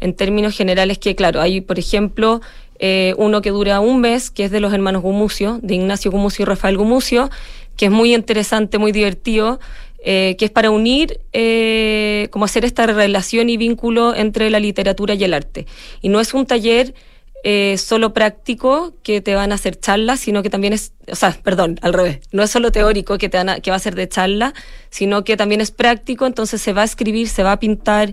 [0.00, 2.40] en términos generales que, claro, hay, por ejemplo,
[2.80, 6.42] eh, uno que dura un mes, que es de los hermanos Gumucio, de Ignacio Gumucio
[6.42, 7.30] y Rafael Gumucio,
[7.76, 9.60] que es muy interesante, muy divertido,
[10.02, 15.14] eh, que es para unir, eh, como hacer esta relación y vínculo entre la literatura
[15.14, 15.66] y el arte.
[16.00, 16.94] Y no es un taller
[17.42, 21.32] eh, solo práctico que te van a hacer charlas, sino que también es, o sea,
[21.42, 23.94] perdón, al revés, no es solo teórico que, te van a- que va a ser
[23.94, 24.52] de charla,
[24.90, 28.12] sino que también es práctico, entonces se va a escribir, se va a pintar,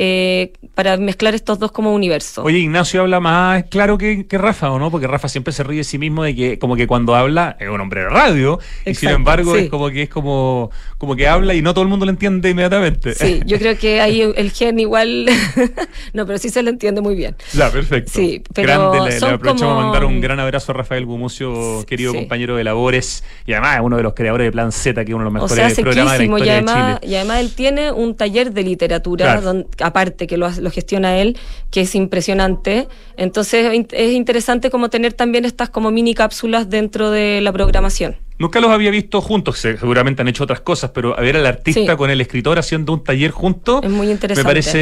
[0.00, 2.44] eh, para mezclar estos dos como universo.
[2.44, 4.92] Oye, Ignacio habla más claro que, que Rafa, ¿o no?
[4.92, 7.68] Porque Rafa siempre se ríe de sí mismo de que, como que cuando habla, es
[7.68, 9.62] un hombre de radio, y sin embargo sí.
[9.64, 12.48] es como que es como, como que habla y no todo el mundo lo entiende
[12.50, 13.12] inmediatamente.
[13.14, 15.26] Sí, yo creo que ahí el gen igual,
[16.12, 17.34] no, pero sí se lo entiende muy bien.
[17.52, 18.12] Ya, perfecto.
[18.14, 21.84] Sí, pero Grande, le, le aprovechamos como- a mandar un gran abrazo a Rafael Gumucio,
[21.86, 22.18] querido sí.
[22.18, 25.14] compañero de labores, y además es uno de los creadores de Plan Z, que es
[25.16, 27.12] uno de los O mejores sea, programas de la sequísimo y historia además, de Chile.
[27.12, 29.40] y además él tiene un taller de literatura, Claro.
[29.42, 31.36] don- aparte que lo, lo gestiona él,
[31.70, 32.88] que es impresionante.
[33.16, 37.52] Entonces es in- es interesante como tener también estas como mini cápsulas dentro de la
[37.52, 38.16] programación.
[38.38, 41.46] Nunca los había visto juntos, se- seguramente han hecho otras cosas, pero a ver al
[41.46, 41.96] artista Sí.
[41.96, 44.42] con el escritor haciendo un taller juntos Es muy interesante.
[44.46, 44.78] me parece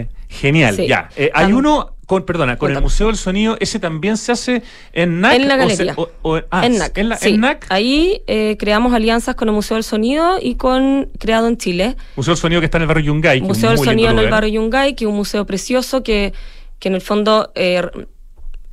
[0.00, 0.74] eh, genial.
[0.76, 0.86] Sí.
[0.88, 2.82] Ya, Eh, hay uno con, perdona, con el.
[2.82, 5.34] Museo del Sonido, ese también se hace en NAC.
[5.36, 5.94] en la o se- galería.
[5.96, 6.98] o- o- ah, en NAC.
[6.98, 7.28] En, la- sí.
[7.28, 11.56] en NAC, Ahí eh, creamos alianzas con el Museo del Sonido y con Creado en
[11.56, 11.96] Chile.
[12.16, 13.40] Museo del Sonido que está en el barrio Yungay.
[13.42, 16.32] Museo del Sonido en el barrio Yungay, que es un museo precioso que,
[16.80, 17.80] que en el fondo eh,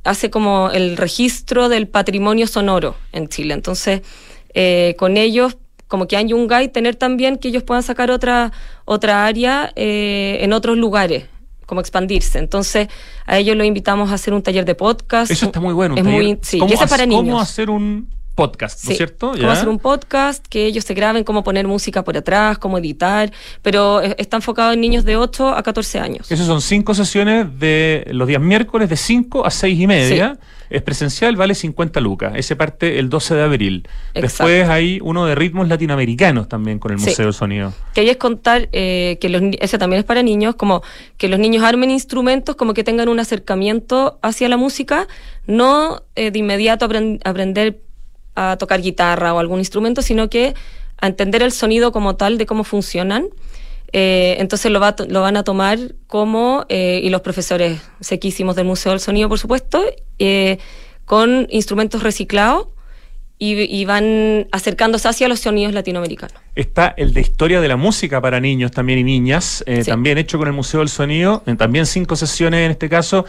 [0.02, 3.54] hace como el registro del patrimonio sonoro en Chile.
[3.54, 4.02] Entonces,
[4.52, 8.50] eh, con ellos, como que en Yungay, tener también que ellos puedan sacar otra,
[8.84, 11.26] otra área eh, en otros lugares
[11.68, 12.38] como expandirse.
[12.38, 12.88] Entonces,
[13.26, 15.30] a ellos los invitamos a hacer un taller de podcast.
[15.30, 15.94] Eso está muy bueno.
[15.94, 16.22] un Es taller.
[16.22, 19.32] muy, sí, ¿Cómo y ese ¿Cómo hacer un podcast, ¿no Sí, es cierto?
[19.32, 19.52] Cómo Ya.
[19.52, 23.30] hacer un podcast, que ellos se graben, cómo poner música por atrás, cómo editar,
[23.62, 26.30] pero está enfocado en niños de 8 a 14 años.
[26.32, 30.38] Esas son cinco sesiones de los días miércoles de 5 a 6 y media.
[30.70, 32.32] Es presencial, vale 50 lucas.
[32.36, 33.88] Ese parte el 12 de abril.
[34.14, 37.06] Después hay uno de ritmos latinoamericanos también con el Sí.
[37.10, 37.72] Museo del Sonido.
[37.94, 40.82] Que ahí es contar eh, que los, ese también es para niños, como
[41.16, 45.08] que los niños armen instrumentos, como que tengan un acercamiento hacia la música,
[45.46, 47.80] no eh, de inmediato apren- aprender
[48.34, 50.54] a tocar guitarra o algún instrumento, sino que
[51.00, 53.26] a entender el sonido como tal de cómo funcionan.
[53.92, 58.66] Eh, entonces lo, va lo van a tomar como, eh, y los profesores sequísimos del
[58.66, 59.82] Museo del Sonido, por supuesto,
[60.18, 60.58] eh,
[61.06, 62.68] con instrumentos reciclados
[63.38, 66.34] y, y van acercándose hacia los sonidos latinoamericanos.
[66.54, 69.90] Está el de Historia de la Música para niños también y niñas, eh, Sí.
[69.90, 73.24] también hecho con el Museo del Sonido, eh, también cinco sesiones en este caso.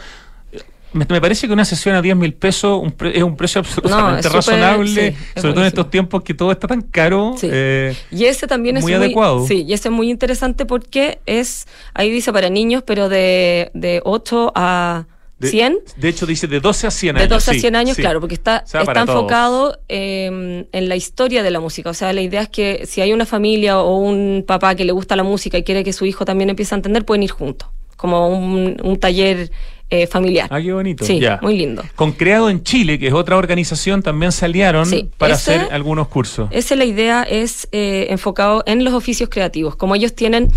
[0.92, 3.60] Me, me parece que una sesión a 10 mil pesos un pre- es un precio
[3.60, 7.34] absolutamente razonable, sí, sobre todo en estos tiempos que todo está tan caro.
[7.38, 7.48] Sí.
[7.50, 9.46] eh, Y ese también es muy muy, adecuado.
[9.46, 14.00] Sí, y ese es muy interesante porque es, ahí dice para niños, pero de, de
[14.04, 15.06] 8 a
[15.38, 15.78] de, 100.
[15.96, 17.30] De hecho, dice de 12 a 100 De años.
[17.30, 20.96] 12 a sí, 100 años, claro, porque está, O sea, está enfocado eh, en la
[20.96, 21.88] historia de la música.
[21.90, 24.92] O sea, la idea es que si hay una familia o un papá que le
[24.92, 27.68] gusta la música y quiere que su hijo también empiece a entender, pueden ir juntos,
[27.96, 29.50] como un, un taller
[29.90, 30.48] eh, familiar.
[30.50, 31.04] Ah, qué bonito.
[31.04, 31.38] Sí, ya.
[31.42, 31.82] muy lindo.
[31.96, 35.72] Con Creado en Chile, que es otra organización, también se aliaron Sí, para ese- hacer
[35.72, 36.48] algunos cursos.
[36.52, 39.74] Esa la idea es eh, enfocado en los oficios creativos.
[39.76, 40.48] Como ellos tienen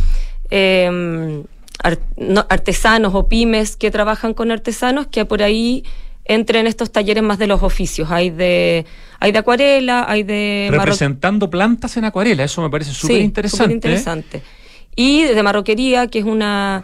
[0.52, 1.44] eh,
[1.84, 5.84] ar- no- artesanos o pymes que trabajan con artesanos, que por ahí
[6.26, 8.10] entre en estos talleres más de los oficios.
[8.12, 8.86] Hay de,
[9.20, 13.64] hay de acuarela, hay de Representando plantas en acuarela, eso me parece súper Sí, interesante.
[13.64, 14.42] superinteresante.
[14.96, 16.84] Y de marroquería, que es una,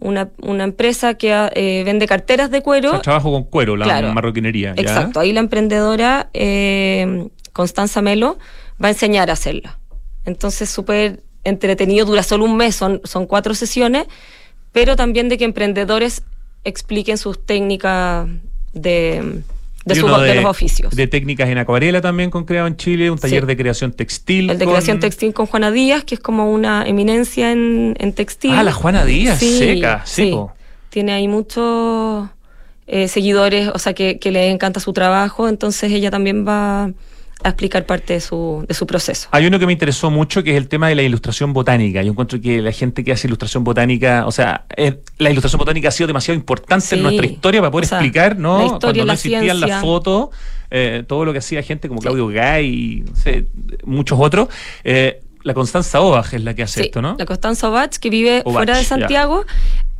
[0.00, 2.90] una, una empresa que eh, vende carteras de O cuero.
[2.90, 4.12] sea, trabajo con cuero, la Claro.
[4.12, 4.74] marroquinería.
[4.74, 4.82] ¿ya?
[4.82, 8.38] Exacto, ahí la emprendedora eh, Constanza Melo
[8.82, 9.78] va a enseñar a hacerla.
[10.24, 14.06] Entonces, súper entretenido, dura solo un mes, son, son cuatro sesiones,
[14.72, 16.22] pero también de que emprendedores
[16.64, 18.28] expliquen sus técnicas
[18.72, 19.42] de,
[19.94, 20.94] de, su- de los oficios.
[20.94, 23.46] De técnicas en acuarela también con Creado en Chile, un taller Sí.
[23.46, 24.50] de creación textil.
[24.50, 28.12] El de con- creación textil con Juana Díaz, que es como una eminencia en, en
[28.12, 28.52] textil.
[28.54, 30.36] Ah, la Juana Díaz, Sí, seca, sí.
[30.90, 32.28] Tiene ahí muchos
[32.86, 36.90] eh, seguidores, o sea, que, que le encanta su trabajo, entonces ella también va
[37.42, 39.28] a explicar parte de su, de su proceso.
[39.32, 42.02] Hay uno que me interesó mucho, que es el tema de la ilustración botánica.
[42.02, 45.88] Yo encuentro que la gente que hace ilustración botánica, o sea, eh, la ilustración botánica
[45.88, 47.02] ha sido demasiado importante en Sí.
[47.02, 48.58] nuestra historia para poder O sea, explicar, ¿no?
[48.58, 50.28] la historia, Cuando no la existían las fotos,
[50.70, 53.46] eh, todo lo que hacía gente como Claudio Gay y no sé,
[53.84, 54.48] muchos otros.
[54.84, 57.16] Eh, la Constanza Obaj es la que hace Sí, esto, ¿no?
[57.18, 58.84] La Constanza Obach, que vive Obach, fuera de.
[58.84, 59.46] Santiago,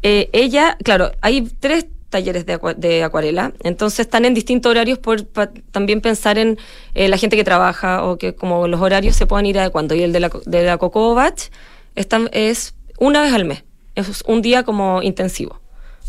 [0.02, 4.98] eh, ella, claro, hay tres talleres de, acua- de acuarela, entonces están en distintos horarios
[4.98, 6.58] por pa- también pensar en
[6.94, 9.94] eh, la gente que trabaja o que como los horarios se puedan ir adecuando.
[9.94, 11.48] Y el de la, de la Coco Obach
[11.94, 15.60] están- es una vez al mes, es un día como intensivo,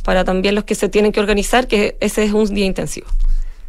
[0.03, 3.07] para también los que se tienen que organizar, que ese es un día intensivo.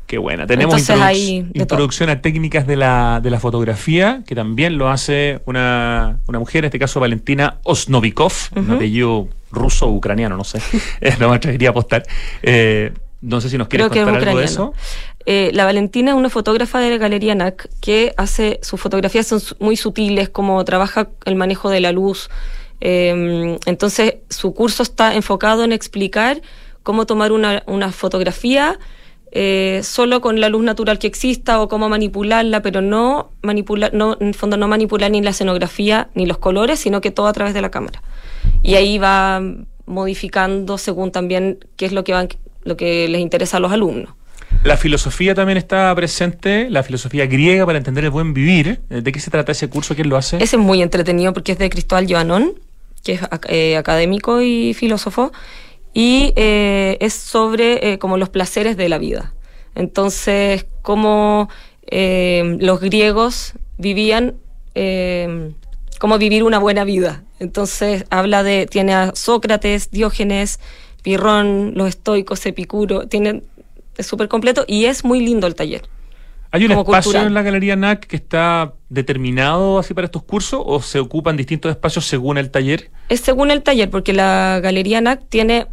[0.06, 0.46] Qué buena.
[0.46, 1.62] Tenemos Entonces hay todo.
[1.62, 6.64] introducción a técnicas de la, de la fotografía, que también lo hace una, una mujer,
[6.64, 8.72] en este caso Valentina Osnovikov, un Ujú.
[8.74, 10.60] apellido ruso o ucraniano, no sé.
[11.00, 12.04] Eh, no me atrevería a apostar.
[12.42, 14.74] Eh, no sé si nos quieres Creo que contar algo de eso.
[15.26, 19.40] Eh, la Valentina es una fotógrafa de la Galería NAC que hace sus fotografías son
[19.60, 22.28] muy sutiles, como trabaja el manejo de la luz.
[22.80, 26.42] Eh, entonces, su curso está enfocado en explicar
[26.82, 28.78] cómo tomar una, una fotografía
[29.34, 34.16] eh, solo con la luz natural que exista o cómo manipularla, pero no manipular, no,
[34.20, 37.32] en el fondo no manipular ni la escenografía ni los colores, sino que todo a
[37.32, 38.02] través de la cámara.
[38.62, 39.40] Y ahí va
[39.86, 42.28] modificando según también qué es lo que van,
[42.64, 44.10] lo que les interesa a los alumnos.
[44.64, 48.80] La filosofía también está presente, la filosofía griega para entender el buen vivir.
[48.90, 49.94] Eh, ¿De qué se trata ese curso?
[49.94, 50.36] ¿Quién lo hace?
[50.36, 52.52] Ese es muy entretenido porque es de Cristóbal Joanón,
[53.02, 55.32] que es eh, académico y filósofo,
[55.94, 59.34] y eh, es sobre eh, como los placeres de la vida.
[59.74, 61.48] Entonces, cómo
[61.86, 64.34] eh, los griegos vivían,
[65.98, 67.24] cómo vivir una buena vida.
[67.40, 70.60] Entonces, habla de, tiene a Sócrates, Diógenes,
[71.02, 73.42] Pirrón, los estoicos, Epicuro, tiene,
[73.96, 75.82] es súper completo y es muy lindo el taller.
[76.54, 77.26] ¿Hay un espacio cultural.
[77.28, 81.70] en la Galería NAC que está determinado así para estos cursos o se ocupan distintos
[81.70, 82.90] espacios según el taller?
[83.08, 85.66] Es según el taller, porque la Galería NAC tiene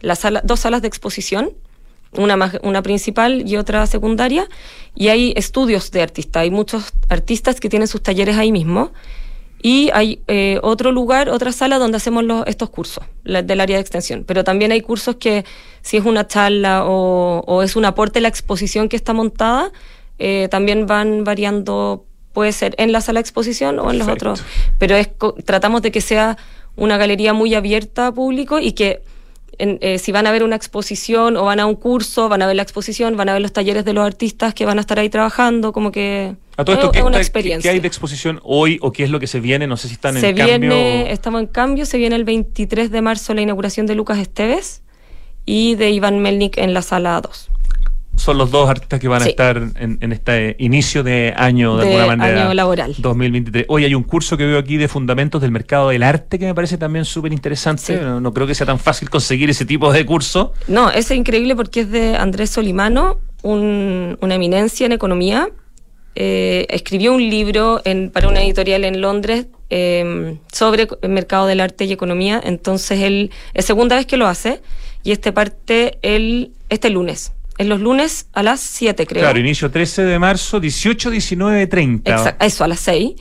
[0.00, 1.50] la sala, dos salas de exposición,
[2.12, 4.48] una, más, una principal y otra secundaria,
[4.94, 6.42] y hay estudios de artistas.
[6.42, 8.92] Hay muchos artistas que tienen sus talleres ahí mismo.
[9.62, 13.76] Y hay eh, otro lugar, otra sala donde hacemos los, estos cursos la- del área
[13.76, 14.22] de extensión.
[14.24, 15.44] Pero también hay cursos que,
[15.80, 19.72] si es una charla o, o es un aporte a la exposición que está montada,
[20.18, 24.44] eh, también van variando, puede ser en la sala de exposición o en los otros.
[24.78, 25.08] Pero es,
[25.44, 26.36] tratamos de que sea
[26.76, 29.02] una galería muy abierta a público y que
[29.58, 32.46] en- eh, si van a ver una exposición o van a un curso, van a
[32.46, 34.98] ver la exposición, van a ver los talleres de los artistas que van a estar
[34.98, 37.70] ahí trabajando, como que A todo esto, es, ¿qué, una experiencia.
[37.70, 39.66] qué hay de exposición hoy o qué es lo que se viene?
[39.66, 41.12] No sé si están se en viene, cambio.
[41.12, 44.82] estamos en cambio, se viene el 23 de marzo la inauguración de Lucas Esteves
[45.44, 47.50] y de Iván Melnik en la sala 2.
[48.16, 49.30] Son los dos artistas que van a Sí.
[49.30, 52.44] estar en, en este inicio de año, de, De alguna manera.
[52.46, 52.94] año laboral.
[52.98, 53.66] 2023.
[53.68, 56.54] Hoy hay un curso que veo aquí de fundamentos del mercado del arte que me
[56.54, 57.96] parece también súper interesante.
[58.00, 60.52] No, no creo que sea tan fácil conseguir ese tipo de curso.
[60.66, 65.48] No, es increíble porque es de Andrés Solimano, un- una eminencia en economía.
[66.14, 71.60] Eh, escribió un libro en- para una editorial en Londres eh, sobre el mercado del
[71.60, 72.40] arte y economía.
[72.42, 74.62] Entonces, él es segunda vez que lo hace
[75.02, 77.32] y este parte el, este lunes.
[77.58, 79.22] Es los lunes a las 7, creo.
[79.22, 82.10] Claro, inicio 13 de marzo, 18, 19, 30.
[82.10, 83.14] Exacto, eso, a las 6.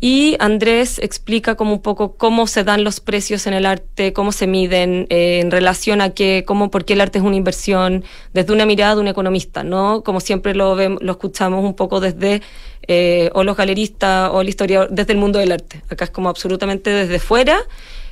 [0.00, 4.30] Y Andrés explica como un poco cómo se dan los precios en el arte, cómo
[4.30, 8.04] se miden eh, en relación a qué, cómo, por qué el arte es una inversión,
[8.32, 10.04] desde una mirada de un economista, ¿no?
[10.04, 12.42] Como siempre lo vemos, lo escuchamos un poco desde
[12.86, 15.82] eh, o los galeristas o el historiador, desde el mundo del arte.
[15.90, 17.58] Acá es como absolutamente desde fuera.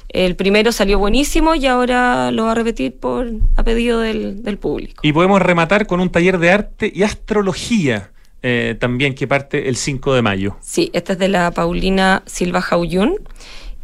[0.08, 4.58] El primero salió buenísimo y ahora lo va a repetir por a pedido del, del
[4.58, 5.00] público.
[5.02, 8.10] Y podemos rematar con un taller de arte y astrología
[8.48, 10.56] eh, también que parte el 5 de mayo.
[10.60, 13.18] Sí, esta es de la Paulina Silva Jauyún.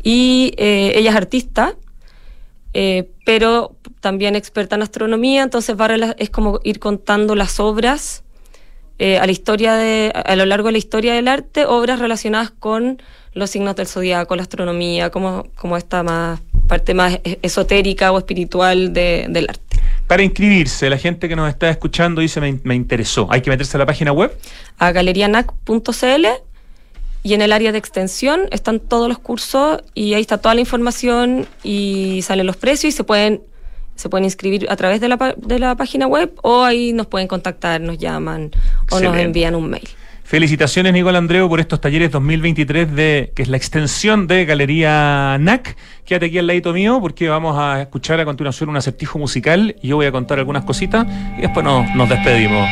[0.05, 1.75] Y eh, ella es artista,
[2.73, 8.23] eh, pero también experta en astronomía, entonces va es como ir contando las obras
[9.21, 13.03] a la historia de, a lo largo de la historia del arte, obras relacionadas con
[13.35, 18.19] los signos del zodiaco, la astronomía, como, como esta más parte más e- esotérica o
[18.19, 19.81] espiritual de- del arte.
[20.07, 23.27] Para inscribirse, la gente que nos está escuchando dice me, me interesó.
[23.31, 24.37] Hay que meterse a la página web.
[24.79, 26.27] a galerianac.cl
[27.25, 30.61] y en el área de extensión están todos los cursos y ahí está toda la
[30.61, 33.43] información y salen los precios y se pueden
[33.95, 37.29] se pueden inscribir a través de la, de la página web o ahí nos pueden
[37.29, 38.51] contactar, nos llaman
[38.91, 39.89] o nos envían un mail.
[40.33, 45.77] Felicitaciones, Nicole Andreu, por estos talleres 2023 de que es la extensión de Galería NAC.
[46.07, 49.97] Quédate aquí al ladito mío porque vamos a escuchar a continuación un acertijo musical yo
[49.97, 51.07] voy a contar algunas cositas
[51.37, 52.67] y después nos, nos despedimos.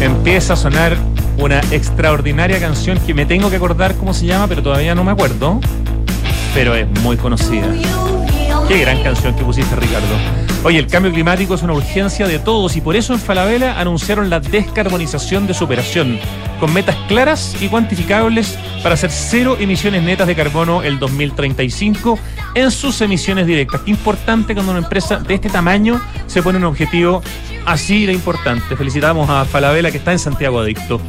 [0.00, 0.96] Empieza a sonar
[1.36, 5.12] una extraordinaria canción que me tengo que acordar cómo se llama, pero todavía no me
[5.12, 5.60] acuerdo.
[6.54, 7.66] Pero es muy conocida.
[8.66, 10.45] Qué gran canción que pusiste, Ricardo.
[10.66, 14.28] Oye, el cambio climático es una urgencia de todos y por eso en Falabella anunciaron
[14.28, 16.18] la descarbonización de su operación,
[16.58, 22.18] con metas claras y cuantificables para hacer cero emisiones netas de carbono el 2035
[22.56, 23.82] en sus emisiones directas.
[23.86, 27.22] Importante cuando una empresa de este tamaño se pone un objetivo
[27.64, 28.74] así de importante.
[28.74, 31.00] Felicitamos a Falabella que está en Santiago Adicto.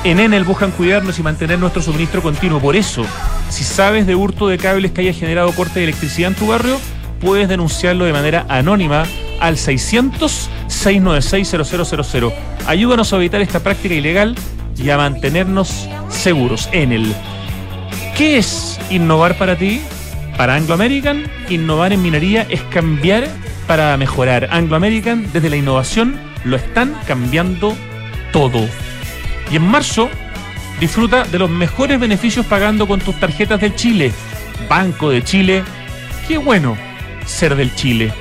[0.03, 2.59] En Enel buscan cuidarnos y mantener nuestro suministro continuo.
[2.59, 3.05] Por eso,
[3.49, 6.77] si sabes de hurto de cables que haya generado corte de electricidad en tu barrio,
[7.21, 9.05] puedes denunciarlo de manera anónima
[9.39, 9.57] al
[10.85, 12.33] 600-696-0000.
[12.67, 14.35] Ayúdanos a evitar esta práctica ilegal
[14.77, 17.15] y a mantenernos seguros en el.
[18.17, 19.81] ¿Qué es innovar para ti?
[20.37, 23.27] Para Anglo American, innovar en minería es cambiar
[23.67, 24.47] para mejorar.
[24.51, 27.75] Anglo American, desde la innovación, lo están cambiando
[28.31, 28.67] todo.
[29.51, 30.09] Y en marzo,
[30.79, 34.11] disfruta de los mejores beneficios pagando con tus tarjetas del Chile.
[34.69, 35.63] Banco de Chile.
[36.27, 36.77] Qué bueno
[37.25, 38.13] ser del Chile.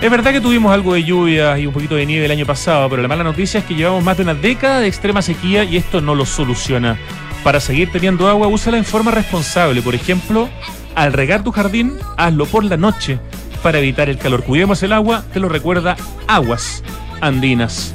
[0.00, 2.88] Es verdad que tuvimos algo de lluvia y un poquito de nieve el año pasado,
[2.88, 5.76] pero la mala noticia es que llevamos más de una década de extrema sequía y
[5.76, 6.96] esto no lo soluciona.
[7.44, 9.82] Para seguir teniendo agua, úsala en forma responsable.
[9.82, 10.48] Por ejemplo,
[10.94, 13.18] al regar tu jardín, hazlo por la noche
[13.62, 14.42] para evitar el calor.
[14.42, 15.96] Cuidemos el agua, te lo recuerda
[16.26, 16.82] Aguas
[17.20, 17.94] Andinas.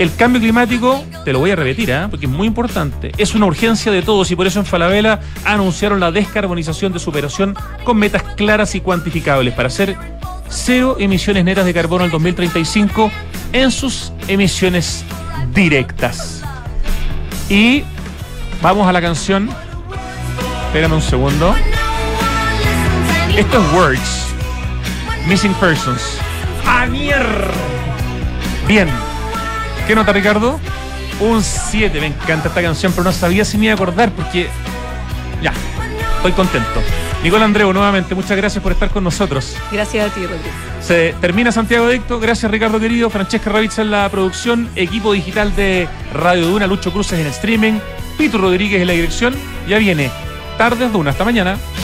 [0.00, 2.08] El cambio climático, te lo voy a repetir, ¿ah?
[2.10, 5.98] porque es muy importante, es una urgencia de todos y por eso en Falabella anunciaron
[5.98, 9.96] la descarbonización de su operación con metas claras y cuantificables para hacer
[10.48, 13.10] cero emisiones netas de carbono al 2035
[13.52, 15.04] en sus emisiones
[15.54, 16.42] directas.
[17.48, 17.84] Y
[18.62, 19.48] vamos a la canción.
[20.66, 21.54] Espérame un segundo.
[23.36, 24.26] Esto es Words.
[25.26, 26.18] Missing Persons.
[26.66, 27.50] ¡A mierda!
[28.66, 28.88] Bien.
[29.86, 30.60] ¿Qué nota, Ricardo?
[31.20, 32.00] Un 7.
[32.00, 34.48] Me encanta esta canción, pero no sabía si me iba a acordar porque.
[35.42, 35.52] Ya.
[36.16, 36.82] Estoy contento.
[37.22, 39.56] Nicole Andreu, nuevamente, muchas gracias por estar con nosotros.
[39.72, 40.54] Gracias a ti, Rodrigo.
[40.80, 42.20] Se termina Santiago Adicto.
[42.20, 43.10] Gracias, Ricardo querido.
[43.10, 44.68] Francesca Ravizza en la producción.
[44.76, 46.66] Equipo digital de Radio Duna.
[46.66, 47.80] Lucho Cruces en el streaming.
[48.16, 49.34] Pito Rodríguez en la dirección.
[49.66, 50.10] Ya viene.
[50.56, 51.10] Tardes Duna.
[51.10, 51.58] Hasta mañana.